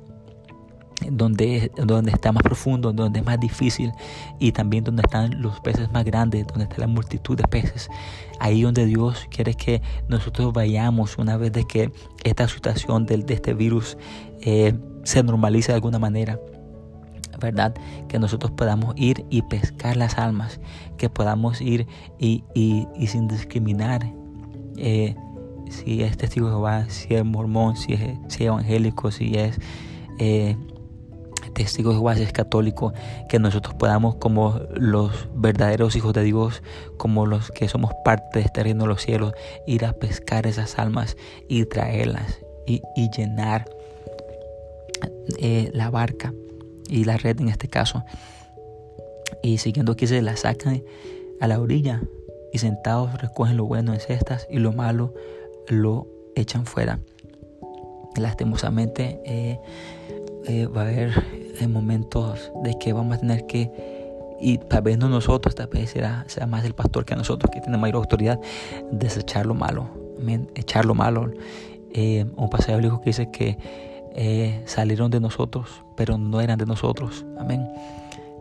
donde, 1.10 1.70
donde 1.76 2.10
está 2.10 2.32
más 2.32 2.42
profundo, 2.42 2.92
donde 2.92 3.20
es 3.20 3.26
más 3.26 3.38
difícil 3.38 3.92
y 4.38 4.52
también 4.52 4.84
donde 4.84 5.02
están 5.02 5.40
los 5.40 5.60
peces 5.60 5.90
más 5.92 6.04
grandes, 6.04 6.46
donde 6.46 6.64
está 6.64 6.78
la 6.78 6.86
multitud 6.86 7.36
de 7.36 7.44
peces. 7.44 7.88
Ahí 8.40 8.62
donde 8.62 8.86
Dios 8.86 9.26
quiere 9.30 9.54
que 9.54 9.82
nosotros 10.08 10.52
vayamos 10.52 11.18
una 11.18 11.36
vez 11.36 11.52
de 11.52 11.64
que 11.64 11.92
esta 12.24 12.48
situación 12.48 13.06
de, 13.06 13.18
de 13.18 13.34
este 13.34 13.54
virus 13.54 13.96
eh, 14.40 14.74
se 15.04 15.22
normalice 15.22 15.72
de 15.72 15.76
alguna 15.76 15.98
manera. 15.98 16.38
¿verdad? 17.38 17.74
Que 18.08 18.18
nosotros 18.18 18.52
podamos 18.52 18.94
ir 18.96 19.24
y 19.30 19.42
pescar 19.42 19.96
las 19.96 20.18
almas, 20.18 20.60
que 20.96 21.10
podamos 21.10 21.60
ir 21.60 21.86
y, 22.18 22.44
y, 22.54 23.06
sin 23.06 23.28
discriminar 23.28 24.10
eh, 24.76 25.14
si 25.70 26.02
es 26.02 26.16
testigo 26.16 26.46
de 26.46 26.52
Jehová, 26.52 26.86
si 26.88 27.14
es 27.14 27.24
mormón, 27.24 27.76
si 27.76 27.94
es, 27.94 28.18
si 28.28 28.44
evangélico, 28.44 29.10
si 29.10 29.34
es 29.36 29.58
eh, 30.18 30.56
testigo 31.54 31.90
de 31.90 31.96
Jehová, 31.96 32.16
si 32.16 32.22
es 32.22 32.32
católico, 32.32 32.92
que 33.28 33.38
nosotros 33.38 33.74
podamos 33.74 34.16
como 34.16 34.60
los 34.74 35.28
verdaderos 35.34 35.96
hijos 35.96 36.12
de 36.12 36.22
Dios, 36.22 36.62
como 36.96 37.26
los 37.26 37.50
que 37.50 37.68
somos 37.68 37.92
parte 38.04 38.40
de 38.40 38.44
este 38.44 38.62
reino 38.62 38.84
de 38.84 38.88
los 38.88 39.02
cielos, 39.02 39.32
ir 39.66 39.84
a 39.84 39.92
pescar 39.92 40.46
esas 40.46 40.78
almas 40.78 41.16
y 41.48 41.64
traerlas 41.64 42.40
y, 42.66 42.82
llenar 43.16 43.70
eh, 45.38 45.70
la 45.72 45.90
barca 45.90 46.32
y 46.88 47.04
la 47.04 47.16
red 47.16 47.40
en 47.40 47.48
este 47.48 47.68
caso. 47.68 48.04
Y 49.42 49.58
siguiendo 49.58 49.92
aquí 49.92 50.06
se 50.06 50.22
la 50.22 50.36
sacan 50.36 50.82
a 51.40 51.46
la 51.46 51.60
orilla 51.60 52.02
y 52.52 52.58
sentados 52.58 53.20
recogen 53.20 53.56
lo 53.56 53.64
bueno 53.64 53.92
en 53.92 54.00
cestas 54.00 54.46
y 54.50 54.58
lo 54.58 54.72
malo 54.72 55.14
lo 55.68 56.06
echan 56.34 56.66
fuera. 56.66 56.98
Lastimosamente 58.16 59.20
eh, 59.24 59.58
eh, 60.46 60.66
va 60.66 60.82
a 60.82 60.84
haber 60.84 61.12
eh, 61.60 61.66
momentos 61.66 62.50
de 62.62 62.78
que 62.78 62.92
vamos 62.92 63.16
a 63.16 63.20
tener 63.20 63.46
que, 63.46 63.70
y 64.40 64.58
tal 64.58 64.82
vez 64.82 64.98
no 64.98 65.08
nosotros, 65.08 65.54
tal 65.54 65.68
vez 65.68 65.90
será, 65.90 66.24
sea 66.28 66.46
más 66.46 66.64
el 66.64 66.74
pastor 66.74 67.04
que 67.04 67.14
nosotros, 67.14 67.50
que 67.52 67.60
tiene 67.60 67.78
mayor 67.78 67.96
autoridad, 67.96 68.40
desechar 68.90 69.46
lo 69.46 69.54
malo, 69.54 69.88
echar 70.54 70.84
lo 70.84 70.94
malo. 70.94 71.30
un 72.36 72.50
pasaje 72.50 72.74
bíblico 72.74 73.00
que 73.00 73.10
dice 73.10 73.30
que 73.30 74.62
salieron 74.66 75.10
de 75.10 75.20
nosotros, 75.20 75.84
pero 75.96 76.16
no 76.16 76.40
eran 76.40 76.58
de 76.58 76.66
nosotros. 76.66 77.26
Amén. 77.38 77.66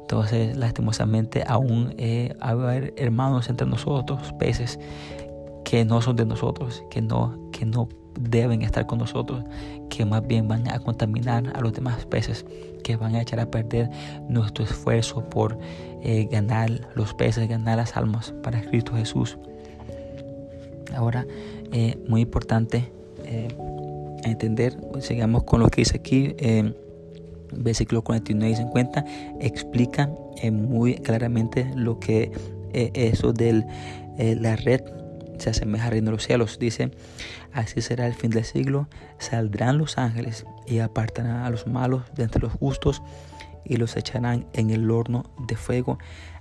Entonces, 0.05 0.55
lastimosamente, 0.55 1.43
aún 1.47 1.95
eh, 1.97 2.35
haber 2.39 2.93
hermanos 2.95 3.49
entre 3.49 3.65
nosotros, 3.65 4.35
peces, 4.37 4.79
que 5.65 5.83
no 5.83 6.01
son 6.01 6.15
de 6.15 6.25
nosotros, 6.25 6.83
que 6.89 7.01
no, 7.01 7.49
que 7.51 7.65
no 7.65 7.89
deben 8.17 8.61
estar 8.61 8.85
con 8.85 8.99
nosotros, 8.99 9.43
que 9.89 10.05
más 10.05 10.25
bien 10.25 10.47
van 10.47 10.69
a 10.69 10.79
contaminar 10.79 11.51
a 11.53 11.59
los 11.59 11.73
demás 11.73 12.05
peces, 12.05 12.45
que 12.83 12.95
van 12.95 13.15
a 13.15 13.21
echar 13.21 13.41
a 13.41 13.51
perder 13.51 13.89
nuestro 14.29 14.63
esfuerzo 14.63 15.27
por 15.29 15.57
eh, 16.01 16.29
ganar 16.31 16.69
los 16.95 17.13
peces, 17.13 17.49
ganar 17.49 17.77
las 17.77 17.97
almas 17.97 18.33
para 18.41 18.61
Cristo 18.61 18.93
Jesús. 18.93 19.37
Ahora, 20.95 21.25
eh, 21.71 21.97
muy 22.07 22.21
importante 22.21 22.89
eh, 23.25 23.47
entender, 24.23 24.77
sigamos 24.99 25.43
con 25.43 25.59
lo 25.59 25.67
que 25.69 25.81
dice 25.81 25.97
aquí 25.97 26.35
versículo 27.51 28.03
49 28.03 28.51
y 28.51 28.55
50 28.55 29.05
explica 29.39 30.09
eh, 30.41 30.51
muy 30.51 30.95
claramente 30.95 31.69
lo 31.75 31.99
que 31.99 32.31
eso 32.73 33.31
de 33.31 33.63
la 34.17 34.57
red 34.57 34.81
se 35.37 35.49
asemeja 35.49 35.87
al 35.87 36.05
los 36.05 36.23
cielos. 36.23 36.59
Dice, 36.59 36.91
así 37.53 37.81
será 37.81 38.07
el 38.07 38.13
fin 38.13 38.31
del 38.31 38.45
siglo, 38.45 38.87
saldrán 39.17 39.77
los 39.77 39.97
ángeles 39.97 40.45
y 40.65 40.79
apartarán 40.79 41.43
a 41.43 41.49
los 41.49 41.67
malos 41.67 42.03
de 42.15 42.23
entre 42.23 42.41
los 42.41 42.53
justos 42.53 43.01
y 43.63 43.77
los 43.77 43.95
echarán 43.97 44.47
en 44.53 44.69
el 44.69 44.89
horno 44.89 45.23
de 45.47 45.55
fuego. 45.55 45.97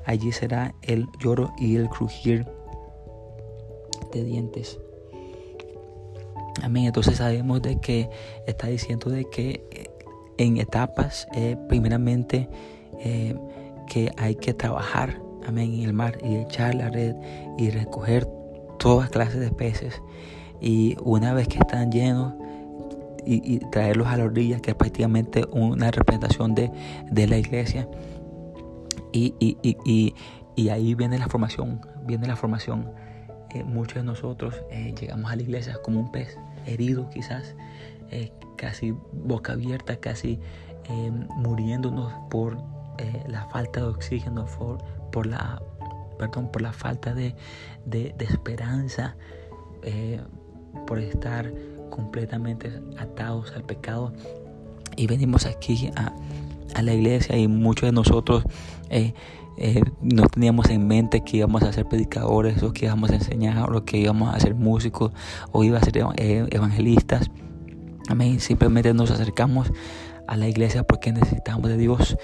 Allí 0.07 0.33
será 0.33 0.75
el 0.83 1.07
lloro 1.21 1.55
y 1.59 1.77
el 1.77 1.89
crujir 1.89 2.47
de 4.13 4.25
dientes. 4.25 4.79
Amén. 6.63 6.85
Entonces 6.85 7.17
sabemos 7.17 7.63
de 7.63 7.81
que 7.81 8.09
está 8.47 8.69
diciendo 8.69 9.11
de 9.11 9.25
que 9.29 9.91
en 10.39 10.59
etapas, 10.59 11.27
eh, 11.35 11.57
primeramente 11.69 12.49
eh, 13.01 13.35
que 13.87 14.11
hay 14.17 14.35
que 14.37 14.55
trabajar, 14.55 15.21
amén, 15.47 15.75
en 15.75 15.83
el 15.83 15.93
mar 15.93 16.19
y 16.23 16.37
echar 16.37 16.75
la 16.75 16.89
red 16.89 17.15
y 17.59 17.71
recoger 17.71 18.27
todas 18.85 19.09
clases 19.09 19.41
de 19.41 19.51
peces. 19.51 20.03
Y 20.61 20.97
una 21.03 21.33
vez 21.33 21.49
que 21.49 21.57
están 21.57 21.91
llenos, 21.91 22.35
y, 23.27 23.59
traerlos 23.71 24.09
a 24.09 24.19
la 24.19 24.25
orilla, 24.25 24.61
que 24.61 24.73
es 24.73 24.77
prácticamente 24.77 25.47
una 25.51 25.91
representación 25.91 26.55
de, 26.55 26.71
la 27.27 27.39
iglesia. 27.39 27.89
Y, 29.13 29.35
y, 29.41 30.69
ahí 30.69 30.95
viene 30.95 31.19
la 31.19 31.29
formación, 31.29 31.81
viene 32.05 32.27
la 32.27 32.37
formación. 32.37 32.93
Eh, 33.55 33.65
muchos 33.65 33.95
de 33.95 34.03
nosotros 34.03 34.55
llegamos 35.01 35.33
a 35.33 35.37
la 35.37 35.43
iglesia 35.43 35.79
como 35.83 36.01
un 36.01 36.13
pez 36.13 36.37
herido 36.67 37.09
quizás, 37.09 37.55
casi 38.57 38.95
boca 39.13 39.53
abierta, 39.53 39.97
casi 39.97 40.39
eh, 40.91 41.11
muriéndonos 41.37 42.13
por 42.29 42.59
eh, 42.99 43.25
la 43.27 43.47
falta 43.47 43.81
de 43.81 43.87
oxígeno, 43.87 44.45
por, 44.45 44.85
por, 45.11 45.27
la, 45.27 45.63
perdón, 46.19 46.51
por 46.51 46.63
la 46.63 46.73
falta 46.73 47.15
de, 47.15 47.35
de, 47.87 48.15
esperanza, 48.21 49.17
eh, 49.83 50.21
por 50.87 50.99
estar 50.99 51.53
completamente 51.91 52.81
atados 52.99 53.53
al 53.53 53.65
pecado. 53.65 54.13
Y 54.97 55.07
venimos 55.07 55.47
aquí 55.47 55.91
a, 55.97 56.13
a 56.75 56.83
la 56.83 56.95
iglesia 56.95 57.37
y 57.37 57.49
muchos 57.49 57.89
de 57.89 57.93
nosotros 57.93 58.45
no 60.01 60.27
teníamos 60.29 60.69
en 60.71 60.87
mente 60.87 61.23
que 61.23 61.39
íbamos 61.39 61.63
a 61.63 61.73
ser 61.73 61.87
predicadores 61.87 62.63
o 62.63 62.73
que 62.73 62.87
íbamos 62.87 63.11
a 63.11 63.15
enseñar 63.15 63.73
o 63.73 63.85
que 63.85 63.99
íbamos 63.99 64.35
a 64.35 64.41
ser 64.41 64.55
músicos 64.55 65.13
o 65.53 65.65
íbamos 65.65 65.83
a 65.89 65.91
ser 65.91 66.05
evangelistas. 66.51 67.31
Amén. 68.09 68.41
Simplemente 68.41 68.93
nos 68.93 69.11
acercamos 69.11 69.73
a 70.27 70.37
la 70.37 70.49
iglesia 70.49 70.85
porque 70.85 71.13
necesitamos 71.13 71.69
de 71.69 71.77
Dios. 71.77 72.17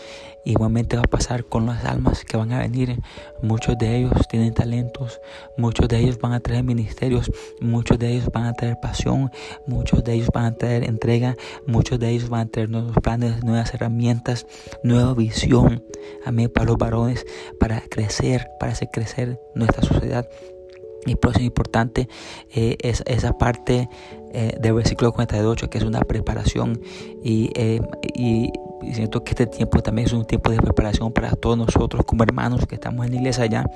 Igualmente 0.45 0.97
va 0.97 1.03
a 1.03 1.11
pasar 1.11 1.45
con 1.45 1.67
las 1.67 1.85
almas 1.85 2.25
que 2.25 2.37
van 2.37 2.53
a 2.53 2.61
venir. 2.61 2.99
Muchos 3.43 3.77
de 3.77 3.97
ellos 3.97 4.13
tienen 4.29 4.55
talentos, 4.55 5.21
muchos 5.57 5.89
de 5.89 5.99
ellos 5.99 6.19
van 6.19 6.33
a 6.33 6.41
traer 6.41 6.65
ministerios, 6.65 7.31
muchos 7.61 7.99
de 7.99 8.13
ellos 8.13 8.31
van 8.33 8.45
a 8.45 8.55
traer 8.55 8.79
pasión, 8.81 9.31
muchos 9.67 10.03
de 10.03 10.15
ellos 10.15 10.31
van 10.33 10.45
a 10.47 10.55
traer 10.55 10.85
entrega, 10.85 11.37
muchos 11.67 11.99
de 11.99 12.11
ellos 12.11 12.29
van 12.29 12.41
a 12.41 12.51
traer 12.51 12.71
nuevos 12.71 12.97
planes, 13.03 13.45
nuevas 13.45 13.75
herramientas, 13.75 14.47
nueva 14.83 15.15
visión. 15.15 15.85
Amén. 16.25 16.51
Para 16.53 16.67
los 16.67 16.79
varones, 16.79 17.27
para 17.59 17.83
crecer, 17.83 18.49
para 18.59 18.73
hacer 18.73 18.89
crecer 18.93 19.41
nuestra 19.55 19.83
sociedad. 19.83 20.29
Y 21.07 21.17
próximo 21.17 21.47
importante 21.47 22.09
eh, 22.55 22.77
es 22.81 23.03
esa 23.07 23.39
parte 23.39 23.89
eh, 24.33 24.57
del 24.61 24.75
versículo 24.75 25.12
48, 25.12 25.71
que 25.71 25.79
es 25.79 25.85
una 25.85 26.01
preparación. 26.01 26.81
Y, 27.23 27.51
eh, 27.55 27.81
y, 28.14 28.53
siento 28.93 29.23
que 29.23 29.33
este 29.33 29.47
tiempo 29.47 29.83
también 29.83 30.07
es 30.07 30.12
un 30.12 30.25
tiempo 30.25 30.51
de 30.51 30.57
preparación 30.57 31.12
para 31.12 31.33
todos 31.33 31.59
nosotros 31.59 32.05
como 32.07 32.23
hermanos 32.23 32.66
que 32.66 32.77
estamos 32.77 33.05
en 33.05 33.12
la 33.12 33.19
iglesia 33.19 33.45
allá, 33.45 33.71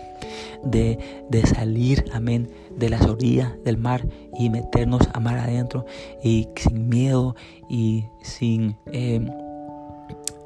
de, 0.62 0.98
de 1.28 1.46
salir, 1.46 2.04
amén, 2.12 2.50
de 2.74 2.88
las 2.88 3.02
orillas 3.02 3.52
del 3.64 3.76
mar 3.76 4.06
y 4.38 4.48
meternos 4.48 5.02
a 5.12 5.20
mar 5.20 5.38
adentro 5.38 5.84
y 6.22 6.48
sin 6.56 6.88
miedo 6.88 7.36
y 7.68 8.06
sin 8.22 8.76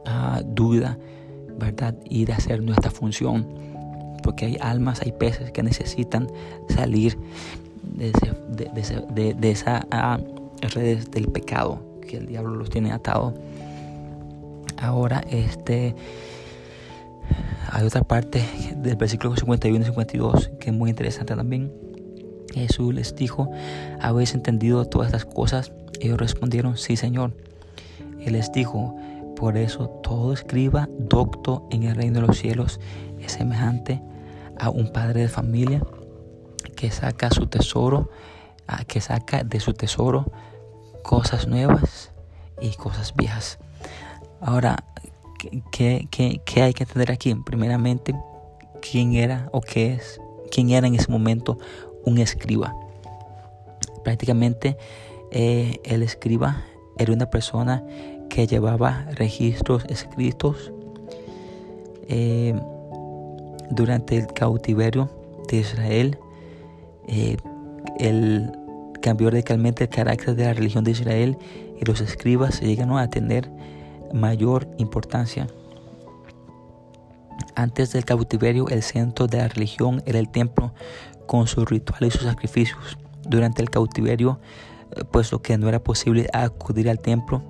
ah, 0.07 0.43
duda, 0.45 0.99
¿verdad? 1.57 1.95
Ir 2.11 2.33
a 2.33 2.37
hacer 2.37 2.61
nuestra 2.61 2.91
función 2.91 3.47
porque 4.29 4.45
hay 4.47 4.57
almas, 4.61 5.01
hay 5.03 5.13
peces 5.13 5.53
que 5.53 5.63
necesitan 5.63 6.29
salir 6.69 7.17
de, 7.97 9.35
de, 9.35 9.51
esas 9.51 9.85
ah, 9.91 10.19
redes 10.75 11.11
del 11.11 11.29
pecado 11.29 11.81
que 12.07 12.17
el 12.17 12.27
diablo 12.27 12.55
los 12.55 12.71
tiene 12.71 12.93
atados. 12.93 13.35
Ahora, 14.81 15.25
este, 15.31 15.95
hay 17.71 17.87
otra 17.87 18.03
parte 18.03 18.43
del 18.77 18.97
versículo 18.97 19.37
51 19.37 19.83
y 19.83 19.85
52, 19.85 20.51
que 20.61 20.71
es 20.71 20.77
muy 20.77 20.91
interesante 20.91 21.35
también. 21.35 21.73
Jesús 22.55 22.95
les 22.95 23.15
dijo, 23.15 23.51
¿habéis 24.01 24.35
entendido 24.35 24.85
todas 24.87 25.09
estas 25.09 25.25
cosas? 25.25 25.73
Ellos 26.01 26.19
respondieron, 26.19 26.77
sí, 26.77 26.97
Señor. 26.97 27.33
Él 28.21 28.33
les 28.33 28.51
dijo, 28.53 28.97
por 29.37 29.57
eso 29.57 29.89
todo 30.03 30.33
escriba 30.33 30.89
docto 30.99 31.69
en 31.71 31.85
el 31.85 31.95
reino 31.95 32.21
de 32.21 32.27
los 32.27 32.39
cielos 32.39 32.81
es 33.21 33.33
semejante 33.33 34.01
a 34.59 34.71
un 34.71 34.93
padre 34.93 35.23
de 35.23 35.29
familia 35.29 35.83
que 36.77 36.91
saca 36.91 37.31
su 37.31 37.47
tesoro, 37.47 38.11
que 38.87 39.01
saca 39.01 39.45
de 39.45 39.61
su 39.61 39.73
tesoro 39.73 40.31
cosas 41.03 41.47
nuevas 41.47 42.11
y 42.61 42.71
cosas 42.77 43.15
viejas. 43.15 43.59
Ahora, 44.41 44.85
¿qué, 45.73 46.09
qué 46.11 46.63
hay 46.63 46.75
que 46.75 46.85
entender 46.85 47.11
aquí? 47.11 47.35
Primeramente, 47.35 48.15
quién 48.81 49.15
era 49.15 49.49
o 49.53 49.61
qué 49.61 49.95
es, 49.95 50.21
quién 50.51 50.71
era 50.71 50.87
en 50.87 50.95
ese 50.95 51.11
momento 51.11 51.59
un 52.05 52.19
escriba. 52.19 52.75
Prácticamente 54.05 54.77
eh, 55.31 55.81
el 55.85 56.03
escriba 56.03 56.65
era 56.99 57.13
una 57.13 57.27
persona 57.27 57.85
que 58.29 58.47
llevaba 58.47 59.07
registros 59.13 59.85
escritos 59.89 60.73
eh, 62.09 62.55
durante 63.71 64.17
el 64.17 64.27
cautiverio 64.29 65.11
de 65.49 65.59
Israel. 65.59 66.19
Eh, 67.09 67.37
el, 67.99 68.53
cambió 69.01 69.31
radicalmente 69.31 69.85
el 69.85 69.91
carácter 69.91 70.37
de 70.37 70.45
la 70.45 70.53
religión 70.53 70.85
de 70.85 70.93
Israel 70.93 71.39
y 71.81 71.85
los 71.85 72.01
escribas 72.01 72.61
llegaron 72.61 72.99
a 72.99 73.09
tener 73.09 73.51
mayor 74.13 74.69
importancia. 74.79 75.47
Antes 77.55 77.93
del 77.93 78.05
cautiverio, 78.05 78.69
el 78.69 78.83
centro 78.83 79.27
de 79.27 79.39
la 79.39 79.49
religión 79.49 80.03
era 80.07 80.19
el 80.19 80.29
templo 80.29 80.73
con 81.27 81.47
sus 81.47 81.69
rituales 81.69 82.15
y 82.15 82.19
sus 82.19 82.27
sacrificios. 82.27 82.99
Durante 83.23 83.63
el 83.63 83.71
cautiverio, 83.71 84.39
eh, 84.97 85.05
puesto 85.05 85.41
que 85.43 85.57
no 85.59 85.69
era 85.69 85.83
posible 85.83 86.29
acudir 86.33 86.89
al 86.89 87.01
templo, 87.01 87.43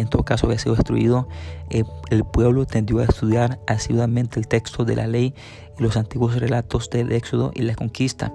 en 0.00 0.08
todo 0.08 0.24
caso 0.24 0.46
había 0.46 0.58
sido 0.58 0.74
destruido, 0.74 1.28
eh, 1.70 1.84
el 2.10 2.24
pueblo 2.24 2.66
tendió 2.66 2.98
a 3.00 3.04
estudiar 3.04 3.60
asiduamente 3.66 4.38
el 4.40 4.48
texto 4.48 4.84
de 4.84 4.96
la 4.96 5.06
ley 5.06 5.34
y 5.78 5.82
los 5.82 5.96
antiguos 5.96 6.38
relatos 6.38 6.90
del 6.90 7.12
éxodo 7.12 7.52
y 7.54 7.62
la 7.62 7.74
conquista. 7.74 8.32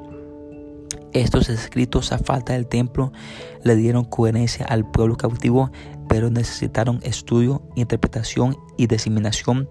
Estos 1.13 1.49
escritos 1.49 2.11
a 2.11 2.17
falta 2.17 2.53
del 2.53 2.67
templo 2.67 3.13
le 3.63 3.75
dieron 3.75 4.03
coherencia 4.03 4.65
al 4.65 4.89
pueblo 4.89 5.15
cautivo, 5.15 5.71
pero 6.09 6.29
necesitaron 6.29 6.99
estudio, 7.03 7.61
interpretación 7.75 8.57
y 8.77 8.87
diseminación, 8.87 9.69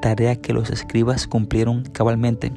tarea 0.00 0.36
que 0.36 0.54
los 0.54 0.70
escribas 0.70 1.26
cumplieron 1.26 1.84
cabalmente. 1.84 2.52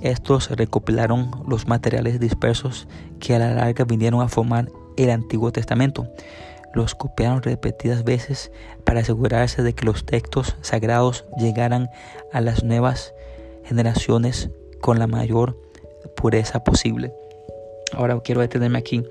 Estos 0.00 0.50
recopilaron 0.50 1.30
los 1.46 1.66
materiales 1.66 2.20
dispersos 2.20 2.88
que 3.18 3.34
a 3.34 3.38
la 3.38 3.52
larga 3.52 3.84
vinieron 3.84 4.22
a 4.22 4.28
formar 4.28 4.70
el 4.96 5.10
Antiguo 5.10 5.52
Testamento. 5.52 6.08
Los 6.74 6.94
copiaron 6.94 7.42
repetidas 7.42 8.04
veces 8.04 8.52
para 8.84 9.00
asegurarse 9.00 9.62
de 9.62 9.72
que 9.74 9.84
los 9.84 10.04
textos 10.06 10.56
sagrados 10.60 11.24
llegaran 11.38 11.90
a 12.32 12.40
las 12.40 12.62
nuevas 12.62 13.12
generaciones 13.64 14.50
con 14.80 14.98
la 14.98 15.06
mayor 15.06 15.56
pureza 16.16 16.62
posible. 16.64 17.12
Ahora 17.92 18.20
quiero 18.20 18.40
detenerme 18.40 18.78
aquí. 18.78 19.04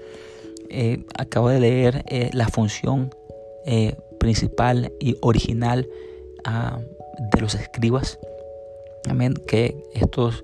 Eh, 0.69 1.03
acabo 1.17 1.49
de 1.49 1.59
leer 1.59 2.03
eh, 2.07 2.29
la 2.33 2.47
función 2.47 3.13
eh, 3.65 3.95
principal 4.19 4.91
y 4.99 5.17
original 5.21 5.87
ah, 6.45 6.79
de 7.33 7.41
los 7.41 7.55
escribas. 7.55 8.19
Amén. 9.09 9.33
Que 9.47 9.75
estos 9.93 10.43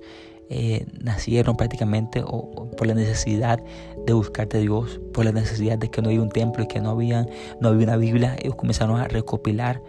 nacieron 1.02 1.56
prácticamente 1.56 2.22
o, 2.24 2.70
por 2.76 2.86
la 2.86 2.94
necesidad 2.94 3.58
de 4.06 4.12
buscar 4.12 4.48
de 4.48 4.60
Dios, 4.60 5.00
por 5.12 5.24
la 5.24 5.32
necesidad 5.32 5.78
de 5.78 5.90
que 5.90 6.00
no 6.00 6.08
había 6.08 6.22
un 6.22 6.30
templo 6.30 6.62
y 6.62 6.68
que 6.68 6.80
no 6.80 6.90
había, 6.90 7.26
no 7.60 7.68
había 7.68 7.84
una 7.84 7.96
Biblia. 7.96 8.36
Ellos 8.40 8.54
comenzaron 8.54 9.00
a 9.00 9.08
recopilar 9.08 9.82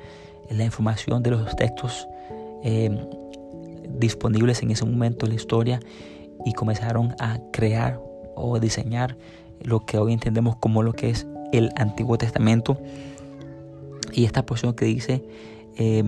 la 0.49 0.63
información 0.63 1.23
de 1.23 1.31
los 1.31 1.55
textos 1.55 2.07
eh, 2.63 2.89
disponibles 3.89 4.61
en 4.63 4.71
ese 4.71 4.85
momento 4.85 5.25
en 5.25 5.29
la 5.29 5.35
historia 5.35 5.79
y 6.45 6.53
comenzaron 6.53 7.15
a 7.19 7.39
crear 7.51 7.99
o 8.35 8.59
diseñar 8.59 9.17
lo 9.61 9.85
que 9.85 9.97
hoy 9.97 10.13
entendemos 10.13 10.55
como 10.55 10.83
lo 10.83 10.93
que 10.93 11.09
es 11.09 11.27
el 11.51 11.71
Antiguo 11.75 12.17
Testamento. 12.17 12.77
Y 14.13 14.25
esta 14.25 14.45
porción 14.45 14.73
que 14.73 14.85
dice, 14.85 15.23
eh, 15.77 16.03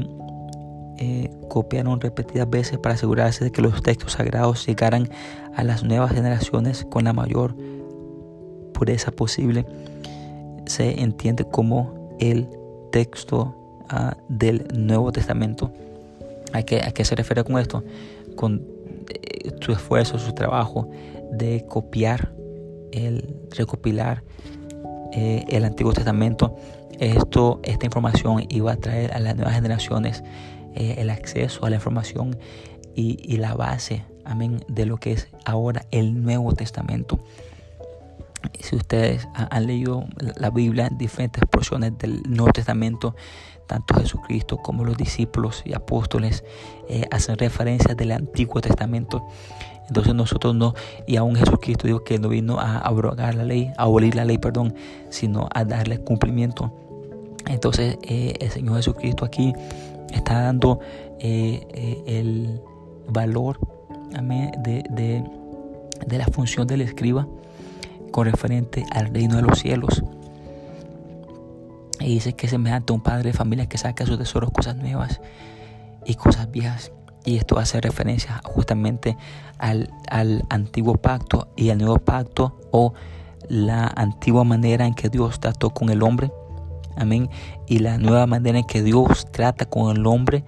eh, 0.98 1.30
copiaron 1.48 2.02
repetidas 2.02 2.50
veces 2.50 2.78
para 2.78 2.96
asegurarse 2.96 3.46
de 3.46 3.52
que 3.52 3.62
los 3.62 3.82
textos 3.82 4.14
sagrados 4.14 4.66
llegaran 4.66 5.10
a 5.56 5.64
las 5.64 5.84
nuevas 5.84 6.12
generaciones 6.12 6.86
con 6.90 7.06
la 7.06 7.14
mayor 7.14 7.56
pureza 8.80 9.12
posible. 9.12 9.66
Se 10.66 11.02
entiende 11.02 11.44
como 11.44 12.16
el 12.20 12.48
texto 12.94 13.54
ah, 13.90 14.16
del 14.30 14.66
Nuevo 14.74 15.12
Testamento. 15.12 15.72
¿A 16.54 16.64
qué, 16.64 16.82
¿A 16.82 16.92
qué 16.92 17.04
se 17.04 17.16
refiere 17.16 17.44
con 17.44 17.60
esto? 17.60 17.84
Con 18.38 18.66
eh, 19.10 19.52
su 19.60 19.74
esfuerzo, 19.74 20.18
su 20.18 20.32
trabajo 20.32 20.90
de 21.30 21.66
copiar, 21.68 22.32
el 22.94 23.36
recopilar 23.52 24.24
eh, 25.12 25.44
el 25.50 25.66
Antiguo 25.66 25.92
Testamento. 25.92 26.56
Esto, 27.00 27.60
esta 27.64 27.86
información 27.86 28.46
iba 28.50 28.72
a 28.72 28.78
traer 28.78 29.12
a 29.12 29.20
las 29.20 29.36
nuevas 29.36 29.56
generaciones 29.56 30.24
eh, 30.76 30.96
el 31.00 31.10
acceso 31.10 31.66
a 31.66 31.70
la 31.70 31.76
información 31.76 32.38
y, 32.96 33.38
la 33.38 33.54
base, 33.54 34.04
amén, 34.26 34.62
de 34.68 34.86
lo 34.86 34.98
que 34.98 35.14
es 35.14 35.30
ahora 35.46 35.86
el 35.92 36.22
Nuevo 36.22 36.54
Testamento. 36.54 37.20
Si 38.60 38.76
ustedes 38.76 39.28
han 39.34 39.68
leído 39.68 40.06
la 40.38 40.50
Biblia 40.50 40.88
en 40.88 40.98
diferentes 40.98 41.44
porciones 41.46 41.98
del 41.98 42.24
Nuevo 42.24 42.52
Testamento, 42.52 43.16
tanto 43.68 43.94
Jesucristo 43.94 44.58
como 44.58 44.84
los 44.84 44.98
discípulos 44.98 45.62
y 45.66 45.74
apóstoles 45.74 46.44
eh, 46.88 47.06
hacen 47.12 47.38
referencia 47.38 47.94
del 47.96 48.12
Antiguo 48.12 48.62
Testamento. 48.62 49.28
Entonces 49.88 50.14
nosotros 50.16 50.56
no, 50.56 50.74
y 51.08 51.18
aún 51.18 51.36
Jesucristo 51.36 51.88
dijo 51.88 52.04
que 52.04 52.20
no 52.20 52.30
vino 52.30 52.60
a 52.60 52.80
abrogar 52.80 53.36
la 53.36 53.44
ley, 53.44 53.72
a 53.78 53.84
abolir 53.84 54.16
la 54.16 54.26
ley, 54.26 54.38
perdón, 54.38 54.74
sino 55.10 55.50
a 55.54 55.66
darle 55.66 56.00
cumplimiento. 56.00 56.74
Entonces 57.48 57.98
eh, 58.04 58.34
el 58.40 58.50
Señor 58.50 58.78
Jesucristo 58.78 59.26
aquí 59.26 59.54
está 60.12 60.42
dando 60.42 60.80
eh, 61.20 62.04
el 62.08 62.62
valor 63.08 63.60
de, 64.12 64.84
de, 66.08 66.18
la 66.18 66.26
función 66.26 66.66
del 66.68 66.82
escriba 66.82 67.28
con 68.10 68.26
referente 68.26 68.86
al 68.92 69.14
reino 69.14 69.36
de 69.38 69.42
los 69.42 69.60
cielos. 69.60 70.04
Y 72.00 72.14
dice 72.14 72.34
que 72.34 72.46
es 72.48 72.52
semejante 72.52 72.94
a 72.94 72.96
un 72.96 73.02
padre 73.02 73.32
de 73.32 73.38
familia 73.38 73.68
que 73.68 73.78
saca 73.78 74.06
sus 74.06 74.18
tesoros 74.18 74.52
cosas 74.52 74.76
nuevas 74.76 75.22
y 76.06 76.16
cosas 76.16 76.50
viejas. 76.52 76.92
Y 77.26 77.38
esto 77.38 77.60
hace 77.60 77.82
referencia 77.82 78.42
justamente 78.44 79.18
al, 79.58 79.92
al 80.10 80.46
antiguo 80.50 80.96
pacto 80.96 81.50
y 81.58 81.70
al 81.70 81.78
nuevo 81.78 82.00
pacto 82.00 82.58
o 82.72 82.94
la 83.50 83.88
antigua 83.88 84.44
manera 84.44 84.86
en 84.86 84.94
que 84.94 85.10
Dios 85.10 85.40
trató 85.40 85.72
con 85.72 85.90
el 85.90 86.02
hombre 86.04 86.32
Amén. 87.00 87.30
Y 87.66 87.80
la 87.80 87.98
nueva 87.98 88.28
manera 88.28 88.60
en 88.60 88.66
que 88.66 88.84
Dios 88.84 89.26
trata 89.32 89.66
con 89.66 89.96
el 89.96 90.06
hombre 90.06 90.44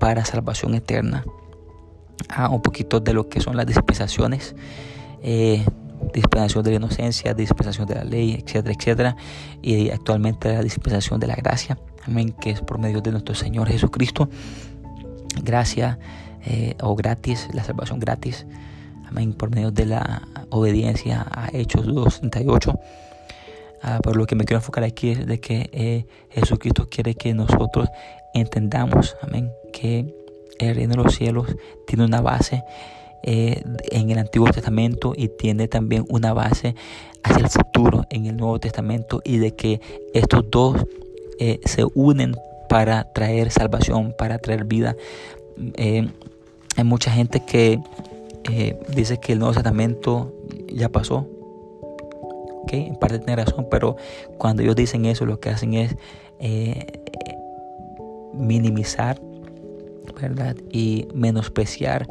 para 0.00 0.24
salvación 0.24 0.74
eterna. 0.74 1.24
Ah, 2.28 2.48
un 2.48 2.60
poquito 2.60 2.98
de 2.98 3.14
lo 3.14 3.28
que 3.28 3.40
son 3.40 3.56
las 3.56 3.66
dispensaciones. 3.66 4.56
Eh, 5.22 5.64
dispensación 6.12 6.64
de 6.64 6.70
la 6.70 6.76
inocencia, 6.76 7.34
dispensación 7.34 7.86
de 7.86 7.94
la 7.94 8.04
ley, 8.04 8.34
etcétera, 8.34 8.74
etcétera. 8.78 9.16
Y 9.62 9.90
actualmente 9.90 10.52
la 10.52 10.62
dispensación 10.62 11.20
de 11.20 11.26
la 11.26 11.34
gracia. 11.34 11.78
Amén. 12.06 12.34
Que 12.40 12.50
es 12.50 12.60
por 12.60 12.78
medio 12.78 13.00
de 13.00 13.12
nuestro 13.12 13.34
Señor 13.34 13.68
Jesucristo. 13.68 14.28
Gracia 15.42 15.98
eh, 16.44 16.76
o 16.80 16.94
gratis, 16.94 17.48
la 17.52 17.64
salvación 17.64 17.98
gratis. 17.98 18.46
Amén. 19.06 19.32
Por 19.32 19.50
medio 19.50 19.70
de 19.70 19.86
la 19.86 20.22
obediencia 20.50 21.26
a 21.30 21.48
Hechos 21.52 21.86
2.38. 21.86 22.78
Ah, 23.82 23.98
pero 24.02 24.14
lo 24.14 24.26
que 24.26 24.36
me 24.36 24.44
quiero 24.44 24.58
enfocar 24.58 24.84
aquí 24.84 25.10
es 25.10 25.26
de 25.26 25.40
que 25.40 25.68
eh, 25.72 26.06
Jesucristo 26.30 26.86
quiere 26.88 27.14
que 27.14 27.34
nosotros 27.34 27.88
entendamos, 28.32 29.16
amén, 29.22 29.50
que 29.72 30.14
el 30.60 30.76
reino 30.76 30.94
de 30.94 31.02
los 31.02 31.14
cielos 31.16 31.56
tiene 31.86 32.04
una 32.04 32.20
base 32.20 32.62
eh, 33.22 33.62
en 33.90 34.10
el 34.10 34.18
Antiguo 34.18 34.48
Testamento 34.50 35.12
y 35.16 35.28
tiene 35.28 35.68
también 35.68 36.04
una 36.08 36.32
base 36.32 36.74
hacia 37.22 37.44
el 37.44 37.48
futuro 37.48 38.04
en 38.10 38.26
el 38.26 38.36
Nuevo 38.36 38.58
Testamento 38.58 39.20
y 39.24 39.38
de 39.38 39.54
que 39.54 39.80
estos 40.12 40.50
dos 40.50 40.84
eh, 41.38 41.60
se 41.64 41.84
unen 41.94 42.34
para 42.68 43.12
traer 43.12 43.50
salvación, 43.50 44.14
para 44.16 44.38
traer 44.38 44.64
vida. 44.64 44.96
hay 45.76 46.84
mucha 46.84 47.10
gente 47.10 47.44
que 47.44 47.78
dice 48.94 49.18
que 49.18 49.34
el 49.34 49.38
Nuevo 49.38 49.54
Testamento 49.54 50.32
ya 50.68 50.88
pasó, 50.88 51.28
en 52.72 52.96
parte 52.96 53.18
tiene 53.18 53.36
razón, 53.36 53.66
pero 53.70 53.96
cuando 54.38 54.62
ellos 54.62 54.76
dicen 54.76 55.04
eso, 55.06 55.26
lo 55.26 55.40
que 55.40 55.50
hacen 55.50 55.74
es 55.74 55.96
eh, 56.40 56.86
minimizar 58.32 59.20
¿verdad? 60.20 60.56
Y 60.70 61.08
menospreciar 61.14 62.08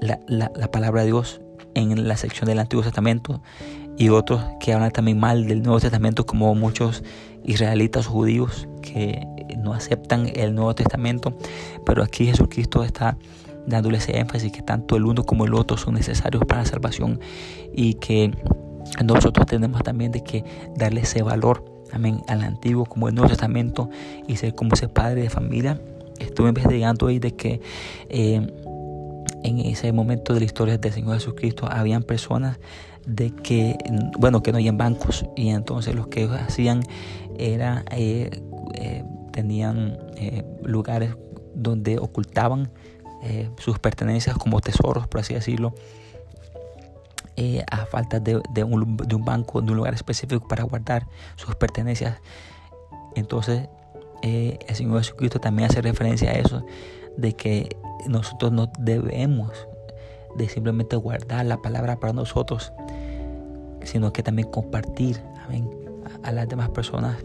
la, 0.00 0.20
la, 0.28 0.70
palabra 0.70 1.02
de 1.02 1.08
Dios 1.08 1.40
en 1.74 2.08
la 2.08 2.16
sección 2.16 2.48
del 2.48 2.58
Antiguo 2.58 2.82
Testamento 2.82 3.42
y 3.96 4.08
otros 4.08 4.42
que 4.60 4.72
hablan 4.72 4.90
también 4.90 5.18
mal 5.18 5.46
del 5.46 5.62
Nuevo 5.62 5.80
Testamento 5.80 6.26
como 6.26 6.54
muchos 6.54 7.02
israelitas 7.44 8.06
judíos 8.06 8.68
que 8.82 9.26
no 9.58 9.72
aceptan 9.72 10.30
el 10.34 10.54
Nuevo 10.54 10.74
Testamento, 10.74 11.36
pero 11.84 12.02
aquí 12.02 12.26
Jesucristo 12.26 12.82
está 12.84 13.16
dándole 13.66 13.98
ese 13.98 14.18
énfasis 14.18 14.52
que 14.52 14.62
tanto 14.62 14.96
el 14.96 15.04
uno 15.04 15.24
como 15.24 15.44
el 15.44 15.54
otro 15.54 15.76
son 15.76 15.94
necesarios 15.94 16.44
para 16.46 16.62
la 16.62 16.66
salvación 16.66 17.20
y 17.74 17.94
que 17.94 18.32
nosotros 19.04 19.46
tenemos 19.46 19.82
también 19.82 20.12
de 20.12 20.22
que 20.22 20.44
darle 20.76 21.02
ese 21.02 21.22
valor 21.22 21.64
amén, 21.92 22.22
al 22.28 22.42
Antiguo 22.42 22.84
como 22.84 23.08
el 23.08 23.14
Nuevo 23.14 23.28
Testamento 23.28 23.90
y 24.26 24.36
ser 24.36 24.54
como 24.54 24.74
ese 24.74 24.88
padre 24.88 25.22
de 25.22 25.30
familia. 25.30 25.80
Estuve 26.18 26.48
investigando 26.48 27.06
hoy 27.06 27.18
de 27.18 27.34
que 27.34 27.60
eh, 28.08 28.46
en 29.42 29.60
ese 29.60 29.92
momento 29.92 30.34
de 30.34 30.40
la 30.40 30.46
historia 30.46 30.78
del 30.78 30.92
Señor 30.92 31.14
Jesucristo 31.14 31.68
habían 31.70 32.02
personas 32.02 32.58
de 33.06 33.30
que, 33.30 33.78
bueno, 34.18 34.42
que 34.42 34.52
no 34.52 34.58
habían 34.58 34.76
bancos 34.76 35.24
y 35.36 35.48
entonces 35.48 35.94
lo 35.94 36.10
que 36.10 36.24
ellos 36.24 36.38
hacían 36.38 36.82
era, 37.38 37.84
eh, 37.90 38.30
eh, 38.74 39.04
tenían 39.32 39.98
lugares 40.62 41.16
donde 41.54 41.98
ocultaban 41.98 42.70
sus 43.58 43.78
pertenencias 43.78 44.36
como 44.36 44.60
tesoros, 44.60 45.06
por 45.06 45.20
así 45.20 45.34
decirlo, 45.34 45.74
eh, 47.42 47.64
a 47.70 47.86
falta 47.86 48.20
de, 48.20 48.36
un, 48.36 48.98
de, 48.98 49.14
un, 49.14 49.24
banco, 49.24 49.62
de 49.62 49.70
un 49.70 49.76
lugar 49.78 49.94
específico 49.94 50.46
para 50.46 50.62
guardar 50.64 51.06
sus 51.36 51.54
pertenencias. 51.54 52.18
Entonces, 53.14 53.66
eh, 54.20 54.58
el 54.68 54.74
Señor 54.74 54.98
Jesucristo 54.98 55.40
también 55.40 55.70
hace 55.70 55.80
referencia 55.80 56.32
a 56.32 56.34
eso, 56.34 56.66
de 57.16 57.32
que 57.32 57.78
nosotros 58.06 58.52
no 58.52 58.70
debemos 58.78 59.50
de 60.36 60.48
simplemente 60.48 60.96
guardar 60.96 61.46
la 61.46 61.58
palabra 61.58 61.96
para 61.96 62.12
nosotros, 62.12 62.72
sino 63.82 64.12
que 64.12 64.22
también 64.22 64.48
compartir 64.48 65.20
a, 66.22 66.32
las 66.32 66.48
demás 66.48 66.68
personas 66.70 67.16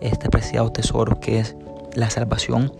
este 0.00 0.28
preciado 0.28 0.70
tesoro 0.70 1.18
que 1.20 1.40
es 1.40 1.56
la 1.94 2.10
salvación. 2.10 2.72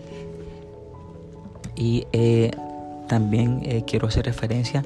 Y 1.75 2.07
eh, 2.13 2.51
también 3.07 3.83
quiero 3.85 4.07
hacer 4.07 4.25
referencia, 4.25 4.83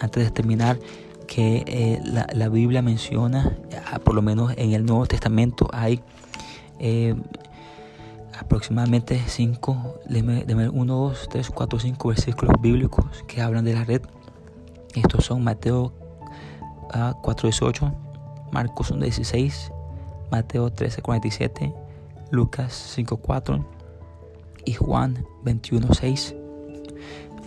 antes 0.00 0.24
de 0.24 0.30
terminar, 0.30 0.78
que 1.26 1.64
eh, 1.66 2.00
la, 2.04 2.48
Biblia 2.48 2.82
menciona, 2.82 3.56
ah, 3.90 3.98
por 3.98 4.14
lo 4.14 4.22
menos 4.22 4.52
en 4.56 4.72
el 4.72 4.84
Nuevo 4.84 5.06
Testamento 5.06 5.68
hay 5.72 6.00
eh, 6.78 7.14
aproximadamente 8.44 9.20
5, 9.26 10.00
1, 10.08 10.94
2, 10.94 11.28
3, 11.30 11.50
4, 11.50 11.78
5 11.80 12.08
versículos 12.08 12.60
bíblicos 12.60 13.24
que 13.26 13.40
hablan 13.40 13.64
de 13.64 13.74
la 13.74 13.84
red. 13.84 14.02
Estos 14.94 15.24
son 15.24 15.42
Mateo 15.42 15.92
4, 17.22 17.48
18, 17.48 17.92
Marcos 18.52 18.90
1, 18.90 19.02
16, 19.02 19.72
Mateo 20.30 20.70
13, 20.70 21.02
47, 21.02 21.74
Lucas 22.30 22.72
5, 22.94 23.16
4 23.16 23.66
y 24.64 24.72
Juan 24.74 25.26
21, 25.42 25.92
6. 25.92 26.34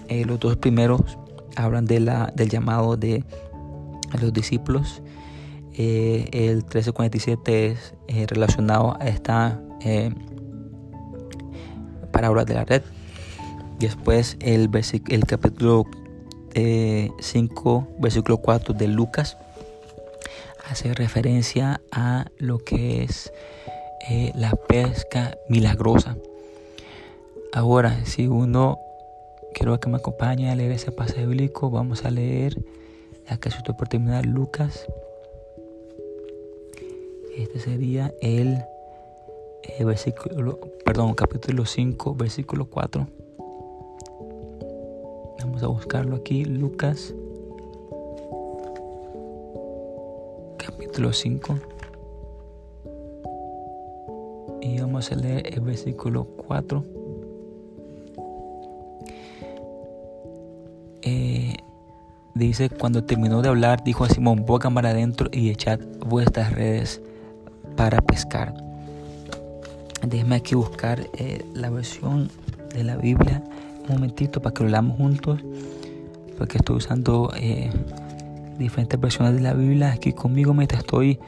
Eh, 0.10 0.26
los 0.26 0.40
dos 0.40 0.58
primeros 0.58 1.18
hablan 1.56 1.86
de 1.86 2.00
la, 2.00 2.32
del 2.36 2.50
llamado 2.50 2.98
de 2.98 3.24
los 4.22 4.34
discípulos. 4.34 5.02
Eh, 5.74 6.30
el 6.32 6.58
1347 6.58 7.68
es 7.68 7.94
eh, 8.08 8.26
relacionado 8.28 8.98
a 9.00 9.08
esta 9.08 9.62
eh, 9.82 10.12
parábola 12.18 12.46
de 12.46 12.56
la 12.56 12.66
red. 12.66 12.82
Después 13.78 14.38
el, 14.42 14.72
el 15.10 15.26
capítulo 15.28 15.86
5, 16.56 17.88
versículo 18.00 18.38
4 18.38 18.74
de 18.74 18.88
Lucas 18.88 19.38
hace 20.68 20.96
referencia 20.96 21.80
a 21.92 22.26
lo 22.40 22.58
que 22.58 23.04
es 23.04 23.32
la 24.34 24.50
pesca 24.50 25.38
milagrosa. 25.48 26.18
Ahora, 27.54 28.04
si 28.06 28.26
uno 28.26 28.80
quiero 29.54 29.80
que 29.80 29.88
me 29.88 29.98
acompañe 29.98 30.50
a 30.50 30.56
leer 30.56 30.72
ese 30.72 30.92
pasaje 30.92 31.28
bíblico, 31.28 31.70
vamos 31.70 32.04
a 32.04 32.10
leer 32.10 32.58
Acá 33.28 33.50
estoy 33.50 33.76
por 33.76 33.90
terminar 33.90 34.26
Lucas. 34.26 34.88
Este 37.38 37.60
sería 37.60 38.12
el, 38.22 38.58
eh, 39.64 39.84
versículo, 39.84 40.60
perdón, 40.86 41.14
capítulo 41.14 41.66
5, 41.66 42.16
versículo 42.16 42.66
4. 42.66 43.08
Vamos 45.40 45.64
a 45.64 45.68
buscarlo 45.68 46.16
aquí, 46.16 46.46
Lucas. 46.46 47.14
Capítulo 50.58 51.14
5. 51.14 51.60
Y 54.62 54.80
vamos 54.80 55.12
a 55.12 55.16
leer 55.16 55.54
el 55.54 55.62
versículo 55.62 56.26
4. 56.48 56.84
Eh, 61.04 61.56
Dice, 62.38 62.70
cuando 62.70 63.04
terminó 63.04 63.42
de 63.42 63.50
hablar, 63.50 63.84
dijo 63.84 64.04
a 64.04 64.10
Simón, 64.10 64.46
boca 64.46 64.70
mar 64.70 64.86
adentro 64.86 65.28
y 65.32 65.50
echad 65.50 65.80
vuestras 66.06 66.54
redes 66.54 67.02
para 67.76 68.00
pescar. 68.00 68.54
Déjeme 70.10 70.38
aquí 70.38 70.56
buscar 70.56 71.10
eh, 71.18 71.44
la 71.54 71.70
versión 71.70 72.30
de 72.74 72.86
la 72.86 72.96
Biblia 72.96 73.44
un 73.88 73.96
momentito 73.96 74.42
para 74.42 74.54
que 74.54 74.64
lo 74.64 74.70
leamos 74.70 74.96
juntos, 74.98 75.42
porque 76.38 76.60
estoy 76.60 76.78
usando 76.78 77.32
eh, 77.36 77.70
diferentes 78.58 78.98
versiones 79.00 79.36
de 79.36 79.42
la 79.42 79.54
Biblia 79.54 79.92
aquí 79.92 80.14
conmigo 80.14 80.54
mientras 80.54 80.82
estoy 80.82 81.20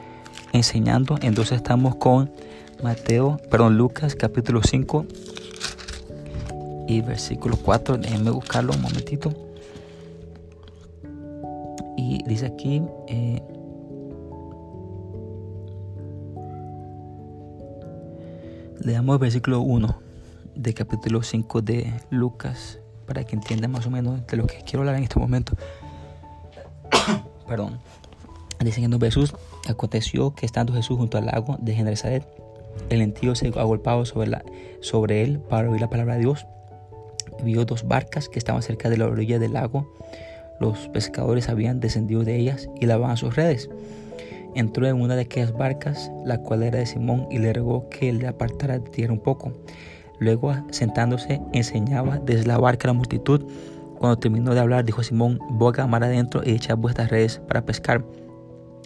enseñando. 0.52 1.18
Entonces 1.20 1.58
estamos 1.58 1.96
con 1.96 2.30
Mateo, 2.82 3.38
perdón, 3.50 3.76
Lucas 3.76 4.14
capítulo 4.14 4.62
5 4.62 5.04
y 6.88 7.02
versículo 7.02 7.58
4. 7.62 7.98
Déjenme 7.98 8.30
buscarlo 8.30 8.72
un 8.72 8.80
momentito. 8.80 9.34
Y 11.98 12.22
dice 12.24 12.46
aquí, 12.46 12.80
eh, 13.08 13.42
leamos 18.90 19.14
el 19.14 19.20
versículo 19.20 19.60
1 19.60 20.02
de 20.56 20.74
capítulo 20.74 21.22
5 21.22 21.62
de 21.62 21.92
Lucas 22.10 22.80
para 23.06 23.22
que 23.22 23.36
entiendan 23.36 23.70
más 23.70 23.86
o 23.86 23.90
menos 23.90 24.26
de 24.26 24.36
lo 24.36 24.48
que 24.48 24.62
quiero 24.62 24.80
hablar 24.80 24.96
en 24.96 25.04
este 25.04 25.20
momento. 25.20 25.56
Perdón. 27.46 27.78
Dice 28.58 28.82
en 28.82 29.00
Jesús, 29.00 29.32
aconteció 29.68 30.34
que 30.34 30.44
estando 30.44 30.74
Jesús 30.74 30.98
junto 30.98 31.18
al 31.18 31.26
lago 31.26 31.56
de 31.60 31.72
Genesaret, 31.72 32.26
el 32.88 33.00
entío 33.00 33.36
se 33.36 33.46
agolpaba 33.48 34.04
sobre, 34.04 34.28
la, 34.28 34.44
sobre 34.80 35.22
él 35.22 35.38
para 35.38 35.70
oír 35.70 35.80
la 35.80 35.88
palabra 35.88 36.14
de 36.14 36.20
Dios. 36.20 36.46
Vio 37.44 37.64
dos 37.64 37.86
barcas 37.86 38.28
que 38.28 38.40
estaban 38.40 38.62
cerca 38.62 38.90
de 38.90 38.98
la 38.98 39.06
orilla 39.06 39.38
del 39.38 39.52
lago 39.52 39.86
los 40.60 40.88
pescadores 40.88 41.48
habían 41.48 41.80
descendido 41.80 42.22
de 42.22 42.36
ellas 42.36 42.68
y 42.78 42.86
lavaban 42.86 43.16
sus 43.16 43.34
redes. 43.34 43.70
Entró 44.54 44.86
en 44.86 45.00
una 45.00 45.14
de 45.16 45.22
aquellas 45.22 45.52
barcas, 45.52 46.10
la 46.24 46.38
cual 46.38 46.62
era 46.62 46.78
de 46.78 46.86
Simón, 46.86 47.26
y 47.30 47.38
le 47.38 47.52
rogó 47.52 47.88
que 47.88 48.12
le 48.12 48.26
apartara 48.26 48.78
de 48.78 48.90
tierra 48.90 49.12
un 49.12 49.20
poco. 49.20 49.52
Luego, 50.18 50.54
sentándose, 50.70 51.40
enseñaba 51.52 52.18
desde 52.18 52.46
la 52.46 52.58
barca 52.58 52.86
a 52.86 52.92
la 52.92 52.98
multitud. 52.98 53.44
Cuando 53.98 54.18
terminó 54.18 54.54
de 54.54 54.60
hablar, 54.60 54.84
dijo 54.84 55.02
Simón, 55.02 55.38
boga 55.50 55.86
mar 55.86 56.04
adentro 56.04 56.42
y 56.44 56.52
echad 56.52 56.76
vuestras 56.76 57.10
redes 57.10 57.40
para 57.48 57.64
pescar. 57.64 58.04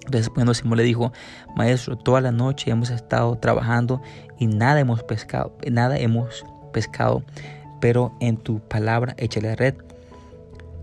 Respondiendo 0.06 0.54
Simón 0.54 0.78
le 0.78 0.84
dijo, 0.84 1.12
Maestro, 1.56 1.96
toda 1.96 2.20
la 2.20 2.30
noche 2.30 2.70
hemos 2.70 2.90
estado 2.90 3.36
trabajando 3.36 4.02
y 4.38 4.46
nada 4.46 4.80
hemos 4.80 5.02
pescado, 5.02 5.56
nada 5.70 5.98
hemos 5.98 6.44
pescado, 6.72 7.22
pero 7.80 8.12
en 8.20 8.36
tu 8.36 8.60
palabra 8.60 9.14
échale 9.16 9.56
red. 9.56 9.74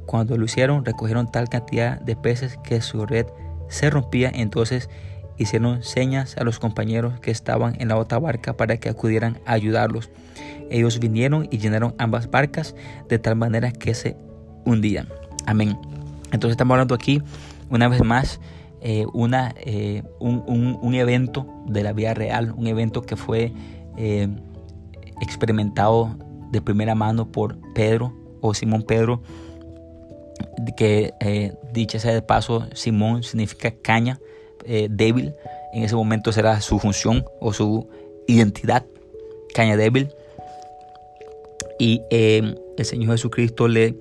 Cuando 0.05 0.37
lo 0.37 0.45
hicieron, 0.45 0.83
recogieron 0.83 1.31
tal 1.31 1.47
cantidad 1.49 2.01
de 2.01 2.15
peces 2.15 2.57
que 2.63 2.81
su 2.81 3.05
red 3.05 3.27
se 3.71 3.89
rompía. 3.89 4.29
Entonces 4.33 4.89
hicieron 5.37 5.81
señas 5.81 6.37
a 6.37 6.43
los 6.43 6.59
compañeros 6.59 7.19
que 7.19 7.31
estaban 7.31 7.75
en 7.81 7.87
la 7.87 7.97
otra 7.97 8.19
barca 8.19 8.53
para 8.53 8.77
que 8.77 8.89
acudieran 8.89 9.39
a 9.45 9.53
ayudarlos. 9.53 10.11
Ellos 10.69 10.99
vinieron 10.99 11.47
y 11.49 11.57
llenaron 11.57 11.95
ambas 11.97 12.29
barcas 12.29 12.75
de 13.09 13.17
tal 13.17 13.35
manera 13.35 13.71
que 13.71 13.93
se 13.93 14.15
hundían. 14.65 15.07
Amén. 15.47 15.77
Entonces 16.31 16.51
estamos 16.51 16.75
hablando 16.75 16.93
aquí 16.93 17.21
una 17.69 17.87
vez 17.87 18.03
más 18.03 18.39
eh, 18.81 19.05
una, 19.13 19.53
eh, 19.57 20.03
un, 20.19 20.95
evento 20.95 21.45
de 21.67 21.83
la 21.83 21.93
vida 21.93 22.13
real, 22.13 22.53
un 22.55 22.67
evento 22.67 23.03
que 23.03 23.15
fue 23.15 23.53
eh, 23.97 24.27
experimentado 25.21 26.15
de 26.51 26.61
primera 26.61 26.95
mano 26.95 27.31
por 27.31 27.57
Pedro 27.73 28.13
o 28.41 28.53
Simón 28.53 28.81
Pedro 28.83 29.21
que 30.77 31.13
eh, 31.19 31.53
dicha 31.73 31.99
sea 31.99 32.13
de 32.13 32.21
paso, 32.21 32.67
Simón 32.73 33.23
significa 33.23 33.71
caña 33.71 34.19
eh, 34.65 34.87
débil. 34.89 35.33
En 35.73 35.83
ese 35.83 35.95
momento 35.95 36.31
será 36.31 36.59
su 36.61 36.79
función 36.79 37.25
o 37.39 37.53
su 37.53 37.87
identidad, 38.27 38.85
caña 39.53 39.77
débil. 39.77 40.09
y 41.79 42.01
eh, 42.11 42.55
el 42.77 42.85
Señor 42.85 43.11
Jesucristo 43.11 43.67
le, 43.67 43.95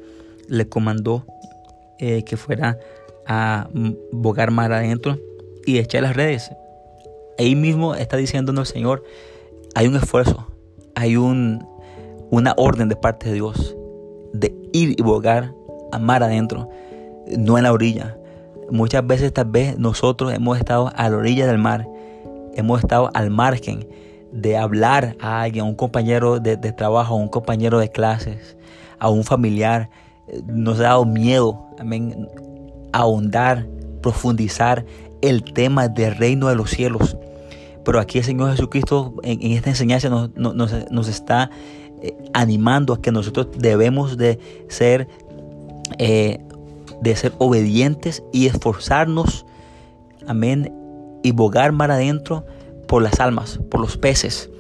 le 0.48 0.68
comandó 0.68 1.24
eh, 1.98 2.24
que 2.24 2.36
fuera 2.36 2.78
a 3.26 3.68
bogar 4.12 4.50
mar 4.50 4.72
adentro 4.72 5.18
y 5.66 5.78
echar 5.78 6.02
las 6.02 6.16
redes. 6.16 6.50
Ahí 7.38 7.54
mismo 7.54 7.94
está 7.94 8.16
diciéndonos 8.16 8.68
el 8.68 8.74
Señor, 8.74 9.04
hay 9.74 9.86
un 9.86 9.96
esfuerzo, 9.96 10.46
hay 10.94 11.16
un, 11.16 11.66
una 12.30 12.54
orden 12.56 12.88
de 12.88 12.96
parte 12.96 13.28
de 13.28 13.34
Dios 13.34 13.76
de 14.32 14.54
ir 14.72 14.98
y 14.98 15.02
bogar 15.02 15.54
a 15.92 15.98
mar 15.98 16.22
adentro, 16.22 16.68
no 17.37 17.59
en 17.59 17.64
la 17.64 17.72
orilla. 17.72 18.16
Muchas 18.70 19.07
veces 19.07 19.33
tal 19.33 19.46
vez 19.46 19.79
nosotros 19.79 20.33
hemos 20.33 20.59
estado 20.59 20.92
a 20.94 21.09
la 21.09 21.16
orilla 21.16 21.46
del 21.46 21.59
mar, 21.59 21.87
hemos 22.55 22.81
estado 22.81 23.11
al 23.14 23.31
margen 23.31 23.87
de 24.33 24.57
hablar 24.57 25.16
a 25.20 25.42
alguien, 25.42 25.64
a 25.64 25.68
un 25.68 25.74
compañero 25.74 26.38
de, 26.38 26.57
trabajo, 26.72 27.14
a 27.14 27.16
un 27.16 27.29
compañero 27.29 27.79
de 27.79 27.90
clases, 27.90 28.57
a 28.98 29.09
un 29.09 29.24
familiar. 29.24 29.90
Nos 30.46 30.79
ha 30.79 30.85
dado 30.85 31.05
miedo, 31.05 31.66
amén, 31.79 32.29
ahondar, 32.92 33.66
profundizar 34.03 34.85
el 35.20 35.44
tema 35.44 35.88
del 35.88 36.14
reino 36.16 36.48
de 36.48 36.55
los 36.55 36.70
cielos. 36.70 37.16
Pero 37.85 37.98
aquí 37.98 38.18
el 38.18 38.24
Señor 38.24 38.50
Jesucristo 38.53 39.14
en, 39.22 39.53
esta 39.53 39.70
enseñanza 39.70 40.09
nos, 40.09 40.31
nos, 40.37 41.09
está 41.09 41.50
eh, 42.03 42.16
animando 42.35 42.94
a 42.94 43.00
que 43.00 43.11
nosotros 43.11 43.48
debemos 43.57 44.16
de 44.16 44.38
ser, 44.68 45.09
eh, 45.98 46.38
de 47.00 47.16
ser 47.16 47.33
obedientes 47.38 48.22
y 48.33 48.46
esforzarnos, 48.46 49.46
amén, 50.26 50.72
y 51.22 51.33
bogar 51.33 51.72
mar 51.72 51.90
adentro 51.90 52.44
por 52.87 53.03
las 53.03 53.20
almas, 53.20 53.61
por 53.70 53.81
los 53.81 53.96
peces. 53.96 54.50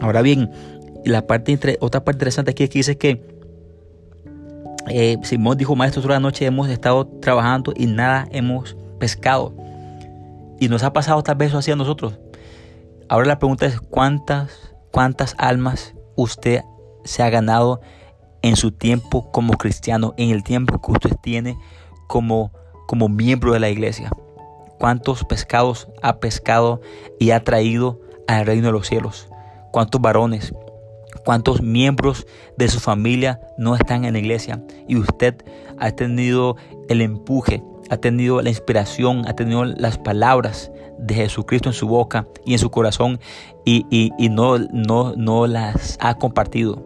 Ahora 0.00 0.22
bien, 0.22 0.50
la 1.04 1.26
parte 1.26 1.78
otra 1.80 2.04
parte 2.04 2.16
interesante 2.16 2.50
aquí 2.50 2.64
es 2.64 2.70
que 2.70 2.78
dice 2.78 2.98
que 2.98 3.38
eh, 4.88 5.18
Simón 5.22 5.58
dijo, 5.58 5.76
maestro, 5.76 6.02
toda 6.02 6.14
la 6.14 6.20
noche 6.20 6.46
hemos 6.46 6.68
estado 6.68 7.06
trabajando 7.06 7.72
y 7.76 7.86
nada 7.86 8.26
hemos 8.30 8.76
pescado. 8.98 9.54
Y 10.60 10.68
nos 10.68 10.82
ha 10.82 10.92
pasado 10.92 11.22
tal 11.22 11.36
vez 11.36 11.48
eso 11.48 11.58
así 11.58 11.70
a 11.70 11.76
nosotros. 11.76 12.18
Ahora 13.08 13.26
la 13.26 13.38
pregunta 13.38 13.66
es, 13.66 13.80
¿cuántas, 13.80 14.74
cuántas 14.90 15.34
almas 15.38 15.94
usted 16.16 16.62
se 17.04 17.22
ha 17.22 17.30
ganado 17.30 17.80
en 18.42 18.56
su 18.56 18.72
tiempo 18.72 19.30
como 19.32 19.54
cristiano, 19.54 20.14
en 20.16 20.30
el 20.30 20.42
tiempo 20.42 20.80
que 20.80 20.92
usted 20.92 21.16
tiene 21.20 21.56
como, 22.06 22.52
como 22.86 23.08
miembro 23.08 23.52
de 23.52 23.60
la 23.60 23.68
iglesia? 23.68 24.10
cuántos 24.78 25.24
pescados 25.24 25.88
ha 26.02 26.18
pescado 26.18 26.80
y 27.18 27.30
ha 27.30 27.44
traído 27.44 28.00
al 28.26 28.46
reino 28.46 28.68
de 28.68 28.72
los 28.72 28.86
cielos, 28.86 29.28
cuántos 29.72 30.00
varones, 30.00 30.54
cuántos 31.24 31.62
miembros 31.62 32.26
de 32.56 32.68
su 32.68 32.80
familia 32.80 33.40
no 33.58 33.74
están 33.74 34.04
en 34.04 34.14
la 34.14 34.18
iglesia 34.18 34.62
y 34.86 34.96
usted 34.96 35.34
ha 35.78 35.90
tenido 35.90 36.56
el 36.88 37.00
empuje, 37.00 37.62
ha 37.90 37.96
tenido 37.96 38.40
la 38.42 38.50
inspiración, 38.50 39.26
ha 39.26 39.34
tenido 39.34 39.64
las 39.64 39.98
palabras 39.98 40.70
de 40.98 41.14
Jesucristo 41.14 41.68
en 41.68 41.74
su 41.74 41.86
boca 41.86 42.26
y 42.44 42.52
en 42.52 42.58
su 42.58 42.70
corazón 42.70 43.20
y, 43.64 44.10
no, 44.30 44.58
no, 44.58 45.14
no 45.16 45.46
las 45.46 45.98
ha 46.00 46.14
compartido. 46.14 46.82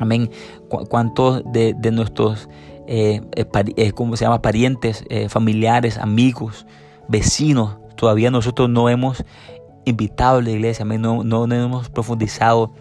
Amén. 0.00 0.30
¿Cuántos 0.68 1.44
de, 1.52 1.74
nuestros, 1.92 2.48
eh, 2.88 3.20
eh, 3.36 3.46
eh, 3.76 3.92
¿cómo 3.92 4.16
se 4.16 4.24
llama? 4.24 4.42
Parientes, 4.42 5.04
familiares, 5.28 5.98
amigos, 5.98 6.66
vecinos, 7.06 7.76
todavía 7.96 8.30
nosotros 8.30 8.68
no 8.68 8.88
hemos 8.88 9.24
invitado 9.84 10.38
a 10.38 10.42
la 10.42 10.50
iglesia, 10.50 10.84
no, 10.84 11.22
no, 11.22 11.44
hemos 11.54 11.88
profundizado 11.90 12.72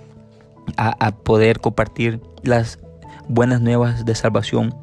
a, 0.78 1.12
poder 1.12 1.60
compartir 1.60 2.22
las 2.44 2.80
buenas 3.28 3.62
nuevas 3.62 4.06
de 4.06 4.16
salvación. 4.16 4.76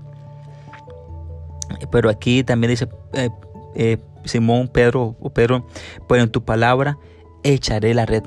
Pero 1.90 2.10
aquí 2.10 2.44
también 2.44 2.70
dice 2.70 2.88
eh, 3.12 3.30
eh, 3.74 3.98
Simón, 4.24 4.68
Pedro 4.68 5.16
o 5.20 5.30
Pedro, 5.30 5.66
pero 6.08 6.22
en 6.22 6.30
tu 6.30 6.44
palabra 6.44 6.98
echaré 7.42 7.94
la 7.94 8.06
red. 8.06 8.22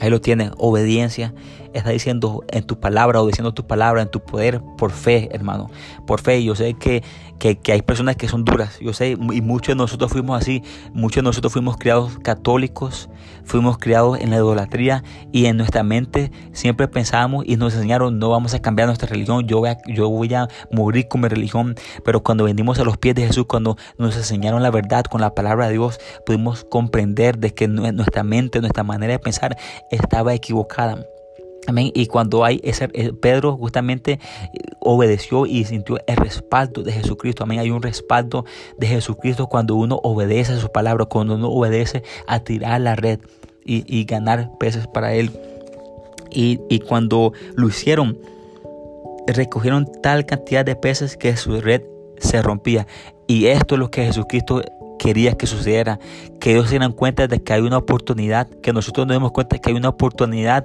Ahí 0.00 0.10
lo 0.10 0.20
tiene, 0.20 0.50
obediencia. 0.58 1.34
Está 1.74 1.90
diciendo 1.90 2.44
en 2.48 2.64
tu 2.64 2.78
palabra, 2.80 3.20
obedeciendo 3.20 3.52
tu 3.54 3.66
palabra, 3.66 4.02
en 4.02 4.10
tu 4.10 4.20
poder, 4.20 4.60
por 4.76 4.90
fe, 4.90 5.28
hermano. 5.32 5.70
Por 6.06 6.20
fe. 6.20 6.42
Yo 6.44 6.54
sé 6.54 6.74
que, 6.74 7.02
que, 7.38 7.72
hay 7.72 7.82
personas 7.82 8.16
que 8.16 8.28
son 8.28 8.44
duras. 8.44 8.78
Yo 8.80 8.92
sé, 8.92 9.10
y 9.10 9.40
muchos 9.40 9.68
de 9.68 9.76
nosotros 9.76 10.12
fuimos 10.12 10.40
así. 10.40 10.62
Muchos 10.92 11.16
de 11.16 11.22
nosotros 11.22 11.52
fuimos 11.52 11.76
criados 11.76 12.18
católicos, 12.18 13.08
fuimos 13.44 13.78
criados 13.78 14.20
en 14.20 14.30
la 14.30 14.36
idolatría 14.36 15.02
y 15.32 15.46
en 15.46 15.56
nuestra 15.56 15.82
mente 15.82 16.30
siempre 16.52 16.88
pensábamos 16.88 17.44
y 17.46 17.56
nos 17.56 17.74
enseñaron, 17.74 18.18
no 18.18 18.30
vamos 18.30 18.54
a 18.54 18.62
cambiar 18.62 18.86
nuestra 18.86 19.08
religión, 19.08 19.46
yo 19.46 19.58
voy 19.58 19.70
a, 19.70 19.78
yo 19.86 20.08
voy 20.08 20.32
a 20.34 20.48
morir 20.70 21.08
con 21.08 21.22
mi 21.22 21.28
religión. 21.28 21.74
Pero 22.04 22.22
cuando 22.22 22.44
venimos 22.44 22.78
a 22.78 22.84
los 22.84 22.96
pies 22.96 23.14
de 23.14 23.26
Jesús, 23.26 23.46
cuando 23.46 23.76
nos 23.98 24.16
enseñaron 24.16 24.62
la 24.62 24.70
verdad 24.70 25.04
con 25.04 25.20
la 25.20 25.34
palabra 25.34 25.66
de 25.66 25.72
Dios, 25.72 25.98
pudimos 26.24 26.64
comprender 26.64 27.38
de 27.38 27.54
que 27.54 27.68
nuestra 27.68 28.22
mente, 28.22 28.60
nuestra 28.60 28.84
manera 28.84 29.12
de 29.12 29.18
pensar 29.18 29.56
estaba 29.90 30.34
equivocada. 30.34 31.04
Amén. 31.66 31.92
Y 31.94 32.06
cuando 32.06 32.44
hay 32.44 32.60
ese, 32.64 32.88
eh, 32.92 33.12
Pedro 33.12 33.56
justamente 33.56 34.12
eh, 34.12 34.18
obedeció 34.80 35.46
y 35.46 35.64
sintió 35.64 35.98
el 36.06 36.16
respaldo 36.16 36.82
de 36.82 36.92
Jesucristo. 36.92 37.44
Amén. 37.44 37.60
Hay 37.60 37.70
un 37.70 37.82
respaldo 37.82 38.44
de 38.78 38.86
Jesucristo 38.88 39.46
cuando 39.46 39.76
uno 39.76 40.00
obedece 40.02 40.54
a 40.54 40.58
su 40.58 40.72
palabra, 40.72 41.04
cuando 41.04 41.34
uno 41.34 41.48
obedece 41.48 42.02
a 42.26 42.40
tirar 42.40 42.80
la 42.80 42.96
red 42.96 43.20
y, 43.64 44.04
ganar 44.04 44.50
peces 44.58 44.88
para 44.88 45.14
él. 45.14 45.30
Y, 46.30 46.58
y, 46.68 46.80
cuando 46.80 47.32
lo 47.54 47.68
hicieron, 47.68 48.18
recogieron 49.28 49.86
tal 50.02 50.26
cantidad 50.26 50.64
de 50.64 50.74
peces 50.74 51.16
que 51.16 51.36
su 51.36 51.60
red 51.60 51.82
se 52.18 52.42
rompía. 52.42 52.88
Y 53.28 53.46
esto 53.46 53.76
es 53.76 53.78
lo 53.78 53.90
que 53.90 54.04
Jesucristo 54.04 54.62
quería 55.02 55.36
que 55.36 55.48
sucediera, 55.48 55.98
que 56.38 56.52
ellos 56.52 56.66
se 56.66 56.72
dieran 56.72 56.92
cuenta 56.92 57.26
de 57.26 57.42
que 57.42 57.52
hay 57.52 57.60
una 57.60 57.78
oportunidad, 57.78 58.48
que 58.62 58.72
nosotros 58.72 59.04
nos 59.04 59.16
demos 59.16 59.32
cuenta 59.32 59.56
de 59.56 59.60
que 59.60 59.70
hay 59.70 59.76
una 59.76 59.88
oportunidad 59.88 60.64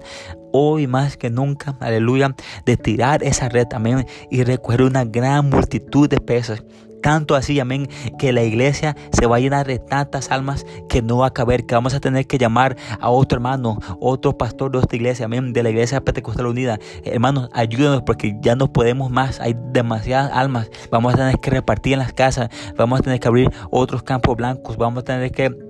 hoy 0.52 0.88
más 0.88 1.18
que 1.18 1.30
nunca, 1.30 1.78
aleluya, 1.80 2.36
de 2.66 2.78
tirar 2.78 3.24
esa 3.24 3.50
red, 3.50 3.68
amén, 3.74 4.06
y 4.30 4.44
recoger 4.44 4.82
una 4.82 5.06
gran 5.06 5.50
multitud 5.50 6.10
de 6.10 6.20
peces. 6.20 6.64
Tanto 7.02 7.36
así, 7.36 7.60
amén, 7.60 7.88
que 8.18 8.34
la 8.34 8.44
iglesia 8.44 8.96
se 9.12 9.28
va 9.28 9.38
a 9.38 9.40
llenar 9.40 9.68
de 9.68 9.78
tantas 9.78 10.32
almas 10.32 10.66
que 10.90 11.02
no 11.02 11.20
va 11.20 11.28
a 11.28 11.34
caber, 11.34 11.66
que 11.66 11.76
vamos 11.76 11.94
a 11.94 12.00
tener 12.00 12.26
que 12.26 12.38
llamar 12.38 12.76
a 13.00 13.10
otro 13.10 13.38
hermano, 13.38 13.78
otro 14.00 14.38
pastor 14.38 14.72
de 14.72 14.80
esta 14.80 14.96
iglesia, 14.96 15.26
amén, 15.26 15.54
de 15.54 15.64
la 15.64 15.70
iglesia 15.70 16.02
Pentecostal 16.02 16.48
Unida. 16.48 16.80
Hermanos, 17.04 17.50
ayúdenos 17.54 18.02
porque 18.02 18.36
ya 18.42 18.56
no 18.56 18.74
podemos 18.74 19.12
más, 19.12 19.40
hay 19.40 19.56
demasiadas 19.72 20.32
almas. 20.34 20.70
Vamos 20.92 21.14
a 21.14 21.18
tener 21.18 21.40
que 21.40 21.52
repartir 21.52 21.94
en 21.94 22.00
las 22.00 22.14
casas, 22.14 22.50
vamos 22.76 23.00
a 23.00 23.04
tener 23.04 23.20
que 23.20 23.28
abrir 23.28 23.52
otros 23.70 24.02
campos 24.02 24.36
blancos, 24.36 24.76
vamos 24.78 25.02
a 25.02 25.06
tener 25.06 25.32
que 25.32 25.66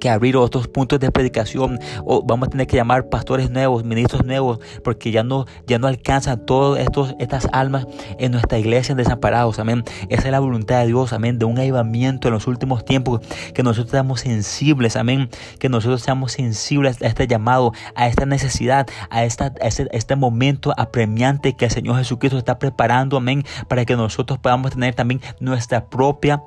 que 0.00 0.10
abrir 0.10 0.36
otros 0.36 0.68
puntos 0.68 1.00
de 1.00 1.10
predicación 1.10 1.78
o 2.04 2.22
vamos 2.22 2.48
a 2.48 2.50
tener 2.50 2.66
que 2.66 2.76
llamar 2.76 3.08
pastores 3.08 3.50
nuevos, 3.50 3.84
ministros 3.84 4.24
nuevos, 4.24 4.60
porque 4.84 5.10
ya 5.10 5.22
no, 5.22 5.46
ya 5.66 5.78
no 5.78 5.86
alcanzan 5.86 6.44
todas 6.44 6.86
estas 7.18 7.48
almas 7.52 7.86
en 8.18 8.32
nuestra 8.32 8.58
iglesia 8.58 8.94
desamparados, 8.94 9.58
amén. 9.58 9.84
Esa 10.08 10.26
es 10.26 10.32
la 10.32 10.40
voluntad 10.40 10.80
de 10.80 10.88
Dios, 10.88 11.12
amén, 11.12 11.38
de 11.38 11.44
un 11.44 11.58
avivamiento 11.58 12.28
en 12.28 12.34
los 12.34 12.46
últimos 12.46 12.84
tiempos, 12.84 13.20
que 13.54 13.62
nosotros 13.62 13.90
seamos 13.90 14.20
sensibles, 14.20 14.96
amén, 14.96 15.28
que 15.58 15.68
nosotros 15.68 16.02
seamos 16.02 16.32
sensibles 16.32 17.02
a 17.02 17.06
este 17.06 17.26
llamado, 17.26 17.72
a 17.94 18.08
esta 18.08 18.26
necesidad, 18.26 18.86
a, 19.10 19.24
esta, 19.24 19.52
este, 19.60 19.88
este 19.92 20.16
momento 20.16 20.72
apremiante 20.76 21.54
que 21.54 21.66
el 21.66 21.70
Señor 21.70 21.96
Jesucristo 21.96 22.38
está 22.38 22.58
preparando, 22.58 23.16
amén, 23.16 23.44
para 23.68 23.84
que 23.84 23.96
nosotros 23.96 24.38
podamos 24.38 24.72
tener 24.72 24.94
también 24.94 25.20
nuestra 25.40 25.86
propia 25.86 26.42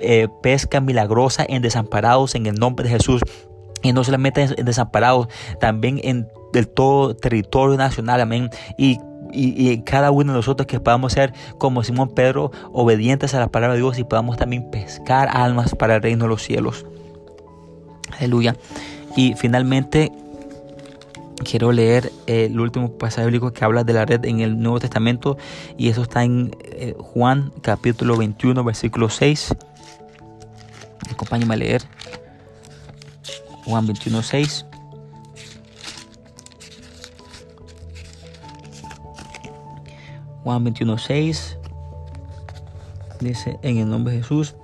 eh, 0.00 0.28
pesca 0.42 0.80
milagrosa 0.80 1.44
en 1.48 1.62
desamparados 1.62 2.34
en 2.34 2.46
el 2.46 2.54
nombre 2.54 2.88
de 2.88 2.96
Jesús. 2.96 3.22
Y 3.82 3.92
no 3.92 4.02
solamente 4.02 4.42
en 4.42 4.64
desamparados, 4.64 5.28
también 5.60 6.00
en 6.02 6.28
todo 6.74 7.14
territorio 7.14 7.76
nacional, 7.76 8.20
amén. 8.20 8.50
Y 8.78 8.98
y, 9.34 9.78
cada 9.82 10.10
uno 10.10 10.32
de 10.32 10.38
nosotros 10.38 10.66
que 10.66 10.80
podamos 10.80 11.12
ser 11.12 11.32
como 11.58 11.82
Simón 11.82 12.10
Pedro, 12.10 12.52
obedientes 12.72 13.34
a 13.34 13.40
la 13.40 13.48
palabra 13.48 13.74
de 13.74 13.80
Dios 13.80 13.98
y 13.98 14.04
podamos 14.04 14.36
también 14.36 14.70
pescar 14.70 15.28
almas 15.32 15.74
para 15.74 15.96
el 15.96 16.02
reino 16.02 16.24
de 16.24 16.28
los 16.28 16.42
cielos. 16.42 16.86
Aleluya. 18.18 18.56
Y 19.16 19.34
finalmente 19.34 20.12
quiero 21.44 21.72
leer 21.72 22.12
el 22.26 22.58
último 22.58 22.92
pasaje 22.92 23.26
bíblico 23.26 23.52
que 23.52 23.64
habla 23.64 23.84
de 23.84 23.92
la 23.92 24.04
red 24.04 24.24
en 24.24 24.40
el 24.40 24.60
Nuevo 24.60 24.80
Testamento 24.80 25.36
y 25.76 25.88
eso 25.88 26.02
está 26.02 26.24
en 26.24 26.56
eh, 26.62 26.94
Juan 26.98 27.52
capítulo 27.60 28.16
21 28.16 28.62
versículo 28.64 29.08
6. 29.08 29.54
Acompáñame 31.12 31.54
a 31.54 31.56
leer 31.56 31.82
Juan 33.64 33.86
21, 33.86 34.22
6. 34.22 34.66
Juan 40.42 40.64
21, 40.64 40.98
6. 40.98 41.58
Dice 43.20 43.58
en 43.62 43.78
el 43.78 43.88
nombre 43.88 44.12
de 44.12 44.20
Jesús. 44.20 44.54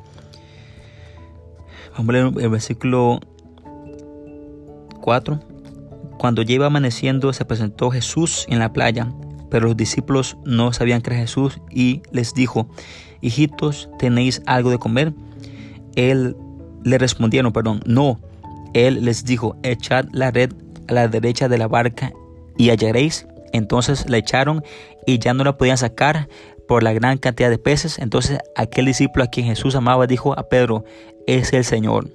Vamos 1.97 2.11
a 2.11 2.13
leer 2.13 2.33
el 2.39 2.51
versículo 2.51 3.21
4. 5.01 5.41
Cuando 6.19 6.43
iba 6.43 6.67
amaneciendo, 6.67 7.33
se 7.33 7.47
presentó 7.47 7.91
Jesús 7.91 8.45
en 8.51 8.59
la 8.59 8.75
playa 8.75 9.11
Pero 9.49 9.69
los 9.69 9.77
discípulos 9.77 10.37
no 10.45 10.75
sabían 10.75 11.01
que 11.01 11.11
era 11.11 11.21
Jesús 11.21 11.59
y 11.71 12.03
les 12.13 12.35
dijo, 12.35 12.69
hijitos, 13.23 13.89
¿tenéis 13.99 14.43
algo 14.45 14.69
de 14.69 14.79
comer? 14.79 15.15
Él 15.97 16.37
le 16.85 16.99
respondieron, 16.99 17.53
perdón, 17.53 17.81
no. 17.87 18.21
Él 18.75 19.05
les 19.05 19.25
dijo, 19.25 19.57
echad 19.63 20.07
la 20.13 20.31
red 20.31 20.53
a 20.89 20.93
la 20.93 21.09
derecha 21.09 21.49
de 21.49 21.59
la 21.59 21.69
barca 21.69 22.13
y 22.57 22.71
hallaréis. 22.71 23.27
Entonces 23.53 24.09
la 24.09 24.19
echaron 24.19 24.63
y 25.07 25.19
ya 25.19 25.35
no 25.35 25.45
la 25.45 25.57
podían 25.57 25.79
sacar 25.79 26.29
por 26.69 26.83
la 26.83 26.93
gran 26.93 27.19
cantidad 27.19 27.51
de 27.51 27.59
peces. 27.59 27.99
Entonces 27.99 28.39
aquel 28.55 28.87
discípulo 28.87 29.25
a 29.25 29.29
quien 29.29 29.47
Jesús 29.47 29.75
amaba 29.75 30.07
dijo 30.07 30.39
a 30.39 30.49
Pedro, 30.49 30.85
es 31.27 31.53
el 31.53 31.65
Señor. 31.65 32.09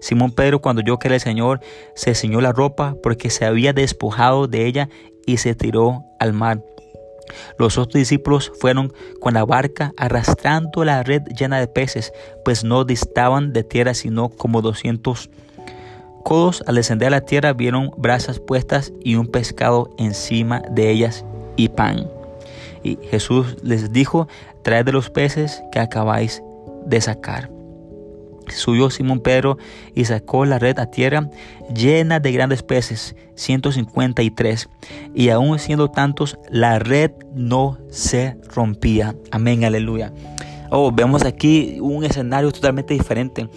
Simón 0.00 0.32
Pedro, 0.32 0.60
cuando 0.60 0.82
yo 0.82 0.98
que 0.98 1.08
era 1.08 1.14
el 1.14 1.20
Señor, 1.20 1.60
se 1.94 2.14
ciñó 2.14 2.40
la 2.40 2.52
ropa 2.52 2.94
porque 3.02 3.30
se 3.30 3.46
había 3.46 3.72
despojado 3.72 4.46
de 4.46 4.66
ella 4.66 4.88
y 5.26 5.38
se 5.38 5.54
tiró 5.54 6.04
al 6.20 6.34
mar. 6.34 6.62
Los 7.58 7.78
otros 7.78 7.94
discípulos 7.94 8.52
fueron 8.58 8.92
con 9.20 9.34
la 9.34 9.44
barca 9.44 9.92
arrastrando 9.96 10.84
la 10.84 11.02
red 11.02 11.22
llena 11.36 11.58
de 11.58 11.68
peces, 11.68 12.12
pues 12.44 12.64
no 12.64 12.84
distaban 12.84 13.52
de 13.52 13.64
tierra 13.64 13.94
sino 13.94 14.28
como 14.28 14.62
doscientos 14.62 15.30
codos. 16.24 16.64
Al 16.66 16.74
descender 16.74 17.08
a 17.08 17.12
la 17.12 17.20
tierra 17.20 17.52
vieron 17.52 17.90
brasas 17.96 18.40
puestas 18.40 18.92
y 19.02 19.14
un 19.14 19.26
pescado 19.26 19.90
encima 19.98 20.62
de 20.70 20.90
ellas 20.90 21.24
y 21.56 21.68
pan. 21.68 22.08
Y 22.82 22.98
Jesús 23.10 23.56
les 23.62 23.92
dijo, 23.92 24.28
traed 24.62 24.84
de 24.84 24.92
los 24.92 25.10
peces 25.10 25.62
que 25.72 25.80
acabáis 25.80 26.42
de 26.86 27.00
sacar. 27.00 27.53
Subió 28.48 28.90
Simón 28.90 29.20
Pedro 29.20 29.58
y 29.94 30.04
sacó 30.04 30.44
la 30.44 30.58
red 30.58 30.78
a 30.78 30.90
tierra 30.90 31.30
llena 31.74 32.20
de 32.20 32.32
grandes 32.32 32.62
peces, 32.62 33.16
153. 33.34 34.68
Y 35.14 35.28
aún 35.30 35.58
siendo 35.58 35.90
tantos, 35.90 36.38
la 36.50 36.78
red 36.78 37.10
no 37.34 37.78
se 37.90 38.36
rompía. 38.54 39.14
Amén, 39.30 39.64
aleluya. 39.64 40.12
Oh, 40.70 40.90
vemos 40.92 41.24
aquí 41.24 41.78
un 41.80 42.04
escenario 42.04 42.50
totalmente 42.50 42.94
diferente 42.94 43.48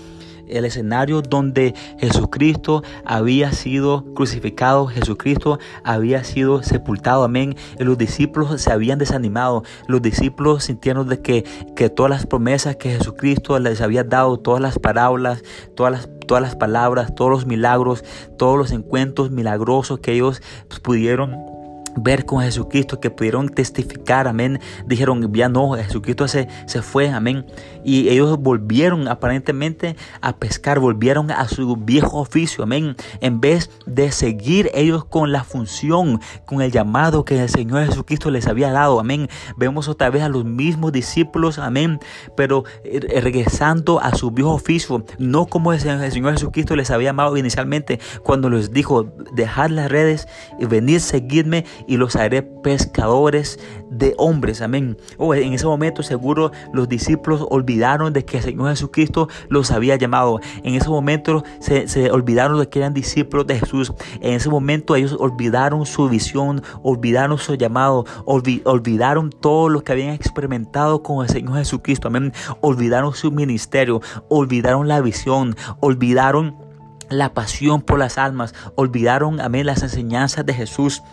el 0.50 0.66
escenario 0.66 1.22
donde 1.22 1.74
Jesucristo 2.00 2.84
había 3.06 3.52
sido 3.52 4.06
crucificado, 4.14 4.88
Jesucristo 4.88 5.60
había 5.84 6.24
sido 6.24 6.64
sepultado, 6.64 7.24
amén. 7.24 7.56
Y 7.80 7.84
los 7.84 7.98
discípulos 7.98 8.62
se 8.62 8.72
habían 8.72 9.00
desanimado, 9.00 9.64
los 9.88 10.02
discípulos 10.02 10.64
sintieron 10.66 11.08
de 11.08 11.22
que, 11.22 11.44
que 11.76 11.90
todas 11.90 12.10
las 12.10 12.26
promesas 12.26 12.76
que 12.76 12.92
Jesucristo 12.92 13.58
les 13.60 13.82
había 13.82 14.04
dado, 14.04 14.38
todas 14.38 14.62
las 14.62 14.80
parábolas, 14.80 15.44
todas 15.76 15.92
las 15.92 16.10
todas 16.28 16.44
las 16.44 16.56
palabras, 16.56 17.16
todos 17.16 17.32
los 17.32 17.46
milagros, 17.48 18.04
todos 18.38 18.58
los 18.58 18.72
encuentros 18.72 19.32
milagrosos 19.32 20.00
que 20.00 20.12
ellos 20.12 20.42
pudieron 20.84 21.57
ver 21.98 22.26
con 22.26 22.42
Jesucristo, 22.42 23.00
que 23.00 23.10
pudieron 23.10 23.50
testificar, 23.50 24.28
amén. 24.28 24.60
Dijeron, 24.86 25.34
ya 25.34 25.50
no, 25.50 25.72
Jesucristo 25.74 26.28
se, 26.28 26.48
se 26.66 26.82
fue, 26.82 27.10
amén. 27.10 27.46
Y 27.84 28.10
ellos 28.10 28.38
volvieron 28.40 29.08
aparentemente 29.08 29.96
a 30.22 30.36
pescar, 30.36 30.80
volvieron 30.80 31.32
a 31.32 31.48
su 31.48 31.76
viejo 31.76 32.20
oficio, 32.20 32.64
amén. 32.64 32.96
En 33.22 33.42
vez 33.42 33.70
de 33.86 34.12
seguir 34.12 34.70
ellos 34.74 35.06
con 35.06 35.32
la 35.32 35.44
función, 35.44 36.20
con 36.46 36.62
el 36.62 36.72
llamado 36.72 37.26
que 37.26 37.42
el 37.42 37.50
Señor 37.50 37.86
Jesucristo 37.86 38.32
les 38.32 38.48
había 38.48 38.72
dado, 38.72 39.00
amén. 39.00 39.30
Vemos 39.58 39.88
otra 39.88 40.10
vez 40.10 40.24
a 40.24 40.30
los 40.30 40.46
mismos 40.46 40.92
discípulos, 40.92 41.60
amén. 41.60 42.00
Pero 42.36 42.64
eh, 42.84 43.22
regresando 43.22 44.00
a 44.02 44.16
su 44.16 44.32
viejo 44.32 44.52
oficio, 44.52 45.06
no 45.18 45.46
como 45.46 45.74
el 45.74 45.80
Señor 45.80 46.34
Jesucristo 46.34 46.76
les 46.76 46.92
había 46.92 47.10
llamado 47.10 47.38
inicialmente, 47.38 48.00
cuando 48.24 48.50
les 48.50 48.72
dijo, 48.72 49.06
dejad 49.34 49.70
las 49.70 49.90
redes 49.90 50.28
y 50.60 50.66
venid, 50.66 51.00
seguidme 51.00 51.66
y 51.88 51.98
los 51.98 52.16
haré 52.16 52.44
pescadores 52.44 53.60
de 53.90 54.14
hombres. 54.18 54.62
Amén. 54.62 54.98
Oh, 55.18 55.34
en 55.34 55.54
ese 55.54 55.66
momento 55.66 56.04
seguro 56.04 56.52
los 56.74 56.90
discípulos 56.90 57.46
olvidaron 57.50 58.14
de 58.14 58.26
que 58.26 58.38
el 58.38 58.44
Señor 58.44 58.70
Jesucristo 58.70 59.30
los 59.50 59.72
había 59.72 59.96
llamado. 59.96 60.40
En 60.64 60.76
ese 60.76 60.90
momento 60.90 61.44
se, 61.60 61.88
se 61.88 62.12
olvidaron 62.12 62.60
de 62.60 62.70
que 62.70 62.80
eran 62.80 62.94
discípulos 62.94 63.48
de 63.48 63.60
Jesús. 63.60 63.94
En 64.22 64.34
ese 64.34 64.50
momento 64.50 64.96
ellos 64.96 65.16
olvidaron 65.20 65.86
su 65.86 66.10
visión, 66.10 66.62
olvidaron 66.84 67.38
su 67.38 67.56
llamado, 67.56 68.06
olvidaron 68.26 69.30
todo 69.30 69.70
lo 69.70 69.84
que 69.84 69.94
habían 69.94 70.14
experimentado 70.14 71.02
con 71.02 71.24
el 71.24 71.30
Señor 71.30 71.58
Jesucristo. 71.58 72.10
Amén. 72.10 72.34
Olvidaron 72.62 73.14
su 73.14 73.32
ministerio, 73.32 74.02
olvidaron 74.30 74.88
la 74.88 75.02
visión, 75.02 75.56
olvidaron 75.80 76.68
la 77.10 77.34
pasión 77.34 77.82
por 77.82 78.00
las 78.00 78.18
almas, 78.18 78.54
olvidaron, 78.76 79.40
amén, 79.40 79.66
las 79.66 79.84
enseñanzas 79.84 80.46
de 80.46 80.54
Jesús. 80.54 81.04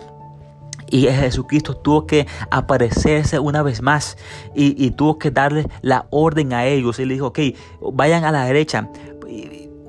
Y 0.95 1.09
Jesucristo 1.09 1.76
tuvo 1.76 2.07
que 2.07 2.28
aparecerse 2.53 3.40
una 3.40 3.64
vez 3.64 3.82
más 3.82 4.16
y, 4.55 4.92
tuvo 4.92 5.18
que 5.18 5.32
darle 5.32 5.66
la 5.82 6.07
orden 6.11 6.53
a 6.53 6.66
ellos. 6.66 7.01
Y 7.01 7.05
le 7.05 7.14
dijo, 7.14 7.26
ok, 7.26 7.40
vayan 7.92 8.22
a 8.22 8.30
la 8.30 8.45
derecha. 8.45 8.88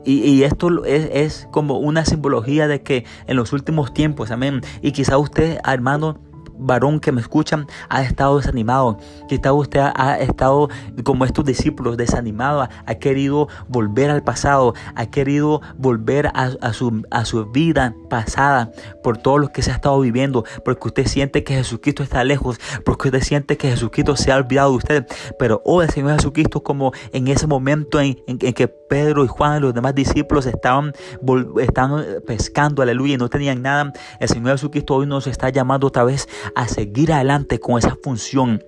Y, 0.03 0.41
esto 0.41 0.83
es, 0.83 1.07
es, 1.13 1.47
como 1.51 1.77
una 1.77 2.05
simbología 2.05 2.67
de 2.67 2.81
que 2.81 3.05
en 3.27 3.35
los 3.37 3.53
últimos 3.53 3.93
tiempos, 3.93 4.31
amén. 4.31 4.61
Y 4.81 4.93
quizá 4.93 5.19
usted, 5.19 5.59
hermano, 5.63 6.17
varón 6.57 6.99
que 6.99 7.11
me 7.11 7.21
escuchan 7.21 7.67
ha 7.89 8.01
estado 8.03 8.37
desanimado, 8.37 8.97
quizá 9.27 9.53
usted 9.53 9.81
ha, 9.95 10.19
estado 10.19 10.69
como 11.03 11.25
estos 11.25 11.45
discípulos 11.45 11.97
desanimado, 11.97 12.67
ha, 12.85 12.95
querido 12.95 13.47
volver 13.67 14.09
al 14.09 14.23
pasado, 14.23 14.73
ha 14.95 15.05
querido 15.07 15.61
volver 15.77 16.31
a, 16.33 16.73
su, 16.73 17.03
a 17.11 17.25
su 17.25 17.45
vida 17.51 17.93
pasada 18.09 18.71
por 19.03 19.17
todo 19.17 19.37
lo 19.37 19.51
que 19.51 19.61
se 19.61 19.71
ha 19.71 19.75
estado 19.75 19.99
viviendo, 19.99 20.45
porque 20.63 20.87
usted 20.87 21.07
siente 21.07 21.43
que 21.43 21.55
Jesucristo 21.55 22.03
está 22.03 22.23
lejos, 22.23 22.59
porque 22.83 23.09
usted 23.09 23.21
siente 23.21 23.57
que 23.57 23.69
Jesucristo 23.69 24.15
se 24.15 24.31
ha 24.31 24.37
olvidado 24.37 24.71
de 24.71 24.77
usted, 24.77 25.07
pero 25.37 25.61
hoy 25.65 25.85
el 25.85 25.91
Señor 25.91 26.15
Jesucristo 26.15 26.63
como 26.63 26.93
en 27.11 27.27
ese 27.27 27.47
momento 27.47 27.99
en, 27.99 28.15
que 28.15 28.67
Pedro 28.89 29.23
y 29.23 29.27
Juan 29.27 29.57
y 29.57 29.61
los 29.61 29.73
demás 29.73 29.95
discípulos 29.95 30.45
estaban, 30.45 30.93
estaban 31.61 32.05
pescando, 32.25 32.81
aleluya, 32.81 33.15
y 33.15 33.17
no 33.17 33.29
tenían 33.29 33.61
nada, 33.61 33.91
el 34.19 34.27
Señor 34.27 34.53
Jesucristo 34.53 34.95
hoy 34.95 35.07
nos 35.07 35.27
está 35.27 35.49
llamando 35.49 35.88
otra 35.88 36.03
vez 36.03 36.27
a 36.55 36.67
seguir 36.67 37.13
adelante 37.13 37.59
con 37.59 37.77
esa 37.77 37.97
función. 38.03 38.63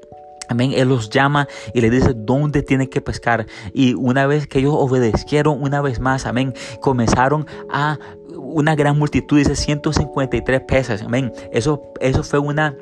Amén. 0.49 0.71
Él 0.73 0.89
los 0.89 1.09
llama 1.09 1.47
y 1.73 1.81
le 1.81 1.89
dice 1.89 2.13
dónde 2.15 2.63
tienen 2.63 2.87
que 2.87 3.01
pescar. 3.01 3.45
Y 3.73 3.93
una 3.95 4.27
vez 4.27 4.47
que 4.47 4.59
ellos 4.59 4.73
obedecieron, 4.75 5.61
una 5.61 5.81
vez 5.81 5.99
más, 5.99 6.25
amén, 6.25 6.53
comenzaron 6.79 7.45
a 7.69 7.99
una 8.33 8.75
gran 8.75 8.97
multitud, 8.97 9.37
dice 9.37 9.55
153 9.55 10.61
peces. 10.61 11.01
Amén. 11.01 11.33
Eso, 11.51 11.81
eso 11.99 12.23
fue 12.23 12.39
una 12.39 12.75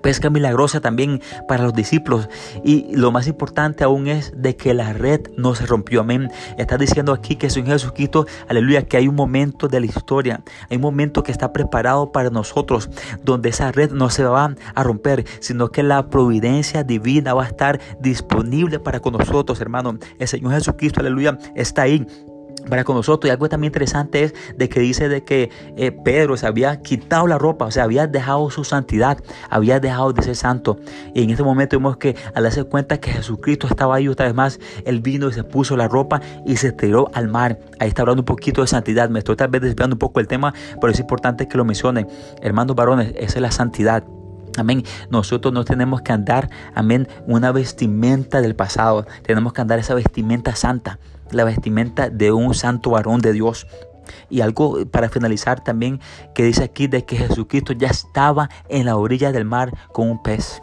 pesca 0.00 0.30
milagrosa 0.30 0.80
también 0.80 1.20
para 1.46 1.64
los 1.64 1.74
discípulos. 1.74 2.28
Y 2.64 2.94
lo 2.94 3.10
más 3.10 3.26
importante 3.26 3.84
aún 3.84 4.08
es 4.08 4.32
de 4.36 4.56
que 4.56 4.74
la 4.74 4.92
red 4.92 5.20
no 5.36 5.54
se 5.54 5.66
rompió 5.66 6.00
amén. 6.00 6.30
Está 6.56 6.76
diciendo 6.76 7.12
aquí 7.12 7.36
que 7.36 7.50
Señor 7.50 7.72
Jesucristo 7.72 8.26
aleluya 8.48 8.82
que 8.82 8.96
hay 8.96 9.08
un 9.08 9.14
momento 9.14 9.68
de 9.68 9.80
la 9.80 9.86
historia 9.86 10.42
hay 10.70 10.76
un 10.76 10.82
momento 10.82 11.22
que 11.22 11.32
está 11.32 11.52
preparado 11.52 12.12
para 12.12 12.30
nosotros 12.30 12.90
donde 13.22 13.50
esa 13.50 13.72
red 13.72 13.90
no 13.92 14.10
se 14.10 14.24
va 14.24 14.54
a 14.74 14.82
romper 14.82 15.24
sino 15.40 15.70
que 15.70 15.82
la 15.82 16.08
providencia 16.10 16.84
divina 16.84 17.34
va 17.34 17.44
a 17.44 17.48
estar 17.48 17.80
disponible 18.00 18.78
para 18.78 19.00
con 19.00 19.14
nosotros 19.14 19.60
hermano. 19.60 19.98
El 20.18 20.28
Señor 20.28 20.52
Jesucristo 20.52 21.00
aleluya 21.00 21.38
está 21.54 21.82
ahí 21.82 22.06
para 22.68 22.84
con 22.84 22.96
nosotros. 22.96 23.28
Y 23.28 23.30
algo 23.30 23.48
también 23.48 23.70
interesante 23.70 24.24
es 24.24 24.34
de 24.56 24.68
que 24.68 24.80
dice 24.80 25.08
de 25.08 25.24
que 25.24 25.50
eh, 25.76 25.92
Pedro 25.92 26.36
se 26.36 26.46
había 26.46 26.80
quitado 26.82 27.26
la 27.26 27.38
ropa, 27.38 27.66
o 27.66 27.70
sea, 27.70 27.84
había 27.84 28.06
dejado 28.06 28.50
su 28.50 28.64
santidad, 28.64 29.18
había 29.50 29.80
dejado 29.80 30.12
de 30.12 30.22
ser 30.22 30.36
santo. 30.36 30.78
Y 31.14 31.22
en 31.22 31.30
este 31.30 31.42
momento 31.42 31.76
vemos 31.76 31.96
que 31.96 32.16
al 32.34 32.44
darse 32.44 32.64
cuenta 32.64 32.98
que 32.98 33.10
Jesucristo 33.10 33.66
estaba 33.66 33.96
ahí 33.96 34.08
otra 34.08 34.26
vez 34.26 34.34
más, 34.34 34.60
él 34.84 35.00
vino 35.00 35.28
y 35.28 35.32
se 35.32 35.44
puso 35.44 35.76
la 35.76 35.88
ropa 35.88 36.20
y 36.46 36.56
se 36.56 36.72
tiró 36.72 37.10
al 37.14 37.28
mar. 37.28 37.58
Ahí 37.78 37.88
está 37.88 38.02
hablando 38.02 38.22
un 38.22 38.26
poquito 38.26 38.60
de 38.60 38.66
santidad. 38.66 39.08
Me 39.10 39.20
estoy 39.20 39.36
tal 39.36 39.48
vez 39.48 39.62
desviando 39.62 39.94
un 39.94 39.98
poco 39.98 40.20
el 40.20 40.28
tema, 40.28 40.54
pero 40.80 40.92
es 40.92 41.00
importante 41.00 41.48
que 41.48 41.56
lo 41.56 41.64
mencione. 41.64 42.06
Hermanos 42.42 42.76
varones, 42.76 43.12
esa 43.16 43.36
es 43.36 43.42
la 43.42 43.50
santidad. 43.50 44.04
Amén. 44.56 44.82
Nosotros 45.10 45.54
no 45.54 45.64
tenemos 45.64 46.02
que 46.02 46.12
andar, 46.12 46.50
amén, 46.74 47.06
una 47.26 47.52
vestimenta 47.52 48.40
del 48.40 48.56
pasado. 48.56 49.06
Tenemos 49.22 49.52
que 49.52 49.60
andar 49.60 49.78
esa 49.78 49.94
vestimenta 49.94 50.56
santa 50.56 50.98
la 51.30 51.44
vestimenta 51.44 52.10
de 52.10 52.32
un 52.32 52.54
santo 52.54 52.90
varón 52.90 53.20
de 53.20 53.32
Dios. 53.32 53.66
Y 54.30 54.40
algo 54.40 54.86
para 54.86 55.08
finalizar 55.08 55.62
también 55.62 56.00
que 56.34 56.42
dice 56.44 56.64
aquí 56.64 56.86
de 56.86 57.04
que 57.04 57.16
Jesucristo 57.16 57.72
ya 57.72 57.88
estaba 57.88 58.48
en 58.68 58.86
la 58.86 58.96
orilla 58.96 59.32
del 59.32 59.44
mar 59.44 59.72
con 59.92 60.10
un 60.10 60.22
pez. 60.22 60.62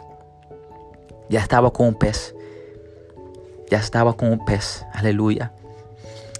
Ya 1.28 1.40
estaba 1.40 1.72
con 1.72 1.88
un 1.88 1.94
pez. 1.94 2.34
Ya 3.70 3.78
estaba 3.78 4.14
con 4.14 4.30
un 4.32 4.44
pez. 4.44 4.84
Aleluya. 4.92 5.52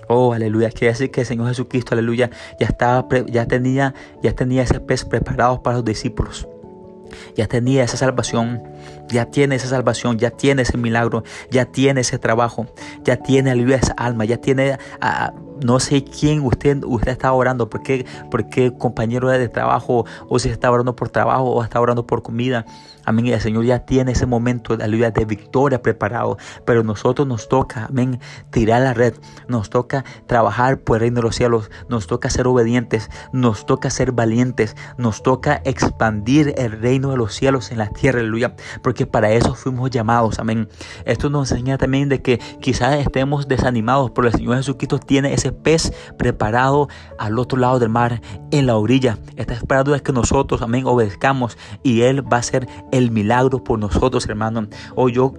Oh, 0.09 0.33
aleluya. 0.33 0.71
Quiere 0.71 0.93
decir 0.93 1.11
que 1.11 1.23
el 1.23 1.27
Señor 1.27 1.49
Jesucristo, 1.49 1.95
aleluya, 1.95 2.31
ya 2.61 2.67
estaba, 2.67 3.07
ya 3.27 3.47
tenía, 3.47 3.95
ya 4.23 4.33
tenía 4.33 4.63
ese 4.63 4.79
pez 4.81 5.05
preparado 5.05 5.63
para 5.63 5.77
los 5.77 5.85
discípulos 5.85 6.47
ya 7.37 7.47
tenía 7.47 7.85
esa 7.85 7.97
salvación, 7.97 8.63
ya 9.09 9.27
tiene 9.27 9.57
esa 9.57 9.69
salvación, 9.69 10.19
ya 10.19 10.31
tiene 10.31 10.63
ese 10.63 10.77
milagro, 10.77 11.25
ya 11.51 11.67
tiene 11.67 12.01
ese 12.01 12.19
trabajo, 12.19 12.67
ya 13.05 13.17
tiene 13.17 13.51
alivio 13.51 13.75
a 13.77 13.79
esa 13.79 13.93
alma, 13.95 14.25
ya 14.25 14.39
tiene 14.39 14.79
no 15.65 15.81
sé 15.81 16.05
quién 16.05 16.45
usted, 16.45 16.83
usted 16.85 17.13
está 17.13 17.33
orando, 17.33 17.71
por 17.71 17.83
qué, 17.83 18.05
por 18.31 18.49
qué 18.49 18.73
compañero 18.73 19.29
de 19.31 19.49
trabajo, 19.49 20.05
o 20.29 20.39
si 20.39 20.49
está 20.49 20.71
orando 20.71 20.95
por 20.95 21.09
trabajo, 21.09 21.45
o 21.45 21.63
está 21.63 21.81
orando 21.81 22.07
por 22.07 22.23
comida. 22.23 22.67
Amén. 23.07 23.27
El 23.29 23.41
Señor 23.41 23.65
ya 23.65 23.87
tiene 23.87 24.13
ese 24.13 24.27
momento 24.27 24.77
de 24.77 24.87
de 24.87 25.25
victoria 25.25 25.81
preparado. 25.81 26.37
Pero 26.65 26.83
nosotros 26.83 27.27
nos 27.27 27.49
toca, 27.49 27.87
amén, 27.87 28.21
tirar 28.51 28.83
la 28.83 28.95
red. 28.95 29.15
Nos 29.49 29.71
toca 29.71 30.05
trabajar 30.27 30.81
por 30.81 30.97
el 30.97 31.01
reino 31.03 31.17
de 31.17 31.23
los 31.23 31.37
cielos. 31.37 31.71
Nos 31.89 32.07
toca 32.07 32.31
ser 32.31 32.47
obedientes. 32.47 33.11
Nos 33.33 33.65
toca 33.65 33.91
ser 33.91 34.13
valientes. 34.13 34.77
Nos 34.99 35.23
toca 35.23 35.63
expandir 35.65 36.55
el 36.59 36.73
reino 36.73 37.11
de 37.11 37.17
los 37.17 37.35
cielos 37.35 37.71
en 37.71 37.79
la 37.79 37.89
tierra. 37.89 38.21
Aleluya. 38.21 38.57
Porque 38.83 39.07
para 39.07 39.31
eso 39.31 39.55
fuimos 39.55 39.91
llamados. 39.91 40.39
Amén. 40.39 40.69
Esto 41.05 41.31
nos 41.31 41.53
enseña 41.53 41.79
también 41.79 42.09
de 42.09 42.23
que 42.23 42.39
quizás 42.61 42.99
estemos 42.99 43.49
desanimados. 43.49 44.11
Pero 44.11 44.27
el 44.27 44.35
Señor 44.35 44.57
Jesucristo 44.57 44.99
tiene 44.99 45.33
ese 45.33 45.53
pez 45.53 45.93
preparado 46.19 46.89
al 47.19 47.39
otro 47.39 47.59
lado 47.59 47.79
del 47.79 47.89
mar, 47.89 48.21
en 48.51 48.67
la 48.67 48.77
orilla. 48.77 49.19
Está 49.37 49.55
esperando 49.55 49.95
es 49.95 50.03
que 50.03 50.13
nosotros, 50.13 50.63
amén, 50.63 50.85
obedezcamos. 50.87 51.57
Y 51.83 52.03
Él 52.03 52.31
va 52.31 52.39
a 52.39 52.43
ser 52.43 52.67
el 52.97 53.11
milagro 53.11 53.63
por 53.63 53.79
nosotros, 53.79 54.27
hermano. 54.29 54.67
Hoy 54.95 55.13
yo 55.13 55.35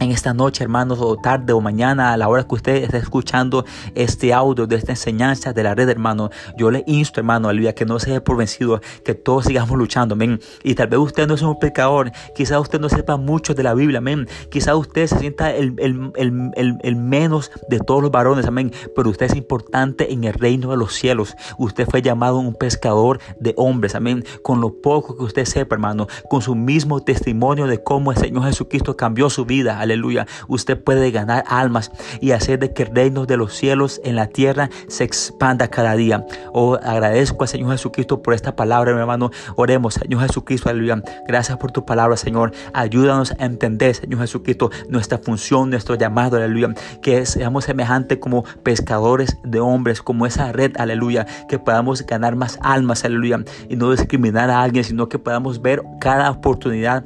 en 0.00 0.10
esta 0.10 0.34
noche, 0.34 0.64
hermanos, 0.64 0.98
o 1.00 1.16
tarde 1.16 1.52
o 1.52 1.60
mañana, 1.60 2.12
a 2.12 2.16
la 2.16 2.28
hora 2.28 2.44
que 2.44 2.54
usted 2.54 2.74
esté 2.84 2.98
escuchando 2.98 3.64
este 3.94 4.32
audio 4.32 4.66
de 4.66 4.76
esta 4.76 4.92
enseñanza 4.92 5.52
de 5.52 5.62
la 5.62 5.74
red, 5.74 5.88
hermano, 5.88 6.30
yo 6.56 6.70
le 6.70 6.84
insto, 6.86 7.20
hermano, 7.20 7.48
aleluya, 7.48 7.74
que 7.74 7.84
no 7.84 7.98
se 7.98 8.10
dé 8.10 8.20
por 8.20 8.36
vencido, 8.36 8.80
que 9.04 9.14
todos 9.14 9.46
sigamos 9.46 9.76
luchando, 9.78 10.14
amén. 10.14 10.40
Y 10.62 10.74
tal 10.74 10.88
vez 10.88 11.00
usted 11.00 11.26
no 11.26 11.34
es 11.34 11.42
un 11.42 11.58
pecador, 11.58 12.12
quizás 12.34 12.60
usted 12.60 12.80
no 12.80 12.88
sepa 12.88 13.16
mucho 13.16 13.54
de 13.54 13.62
la 13.62 13.74
Biblia, 13.74 13.98
amén. 13.98 14.28
Quizás 14.50 14.74
usted 14.74 15.06
se 15.06 15.18
sienta 15.18 15.54
el, 15.54 15.74
el, 15.78 16.96
menos 16.96 17.50
de 17.68 17.78
todos 17.80 18.02
los 18.02 18.10
varones, 18.10 18.46
amén. 18.46 18.72
Pero 18.94 19.10
usted 19.10 19.26
es 19.26 19.36
importante 19.36 20.12
en 20.12 20.24
el 20.24 20.34
reino 20.34 20.70
de 20.70 20.76
los 20.76 20.94
cielos. 20.94 21.36
Usted 21.58 21.86
fue 21.88 22.02
llamado 22.02 22.38
un 22.38 22.54
pescador 22.54 23.20
de 23.40 23.54
hombres, 23.56 23.94
amén. 23.94 24.24
Con 24.42 24.60
lo 24.60 24.80
poco 24.80 25.16
que 25.16 25.24
usted 25.24 25.44
sepa, 25.44 25.76
hermano, 25.76 26.06
con 26.28 26.42
su 26.42 26.54
mismo 26.54 27.00
testimonio 27.00 27.66
de 27.66 27.82
cómo 27.82 28.12
el 28.12 28.18
Señor 28.18 28.44
Jesucristo 28.44 28.96
cambió 28.96 29.30
su 29.30 29.44
vida 29.44 29.85
aleluya, 29.86 30.26
usted 30.48 30.82
puede 30.82 31.10
ganar 31.10 31.44
almas 31.48 31.90
y 32.20 32.32
hacer 32.32 32.58
de 32.58 32.72
que 32.72 32.84
el 32.84 32.94
reino 32.94 33.26
de 33.26 33.36
los 33.36 33.54
cielos 33.54 34.00
en 34.04 34.16
la 34.16 34.26
tierra 34.26 34.70
se 34.88 35.04
expanda 35.04 35.68
cada 35.68 35.94
día. 35.96 36.26
Oh, 36.52 36.74
agradezco 36.74 37.44
al 37.44 37.48
Señor 37.48 37.72
Jesucristo 37.72 38.22
por 38.22 38.34
esta 38.34 38.56
palabra, 38.56 38.92
mi 38.92 39.00
hermano. 39.00 39.30
Oremos, 39.56 39.94
Señor 39.94 40.22
Jesucristo, 40.22 40.68
aleluya. 40.68 41.02
Gracias 41.26 41.56
por 41.58 41.72
tu 41.72 41.84
palabra, 41.84 42.16
Señor. 42.16 42.52
Ayúdanos 42.72 43.32
a 43.38 43.44
entender, 43.44 43.94
Señor 43.94 44.20
Jesucristo, 44.20 44.70
nuestra 44.88 45.18
función, 45.18 45.70
nuestro 45.70 45.94
llamado, 45.94 46.36
aleluya. 46.36 46.74
Que 47.02 47.26
seamos 47.26 47.64
semejantes 47.64 48.18
como 48.18 48.44
pescadores 48.62 49.38
de 49.44 49.60
hombres, 49.60 50.02
como 50.02 50.26
esa 50.26 50.52
red, 50.52 50.72
aleluya. 50.78 51.26
Que 51.48 51.58
podamos 51.58 52.04
ganar 52.04 52.36
más 52.36 52.58
almas, 52.62 53.04
aleluya. 53.04 53.44
Y 53.68 53.76
no 53.76 53.90
discriminar 53.90 54.50
a 54.50 54.62
alguien, 54.62 54.84
sino 54.84 55.08
que 55.08 55.18
podamos 55.18 55.62
ver 55.62 55.82
cada 56.00 56.30
oportunidad 56.30 57.04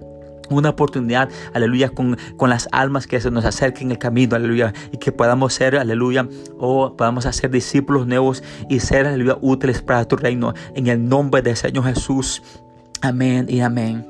una 0.50 0.70
oportunidad, 0.70 1.28
aleluya, 1.54 1.90
con, 1.90 2.18
con, 2.36 2.50
las 2.50 2.68
almas 2.72 3.06
que 3.06 3.20
se 3.20 3.30
nos 3.30 3.44
acerquen 3.44 3.90
el 3.90 3.98
camino, 3.98 4.36
aleluya, 4.36 4.72
y 4.92 4.98
que 4.98 5.12
podamos 5.12 5.54
ser, 5.54 5.76
aleluya, 5.76 6.28
o 6.58 6.96
podamos 6.96 7.26
hacer 7.26 7.50
discípulos 7.50 8.06
nuevos 8.06 8.42
y 8.68 8.80
ser, 8.80 9.06
aleluya, 9.06 9.38
útiles 9.40 9.82
para 9.82 10.04
tu 10.04 10.16
reino, 10.16 10.54
en 10.74 10.88
el 10.88 11.08
nombre 11.08 11.42
del 11.42 11.56
Señor 11.56 11.84
Jesús. 11.84 12.42
Amén 13.00 13.46
y 13.48 13.60
amén. 13.60 14.09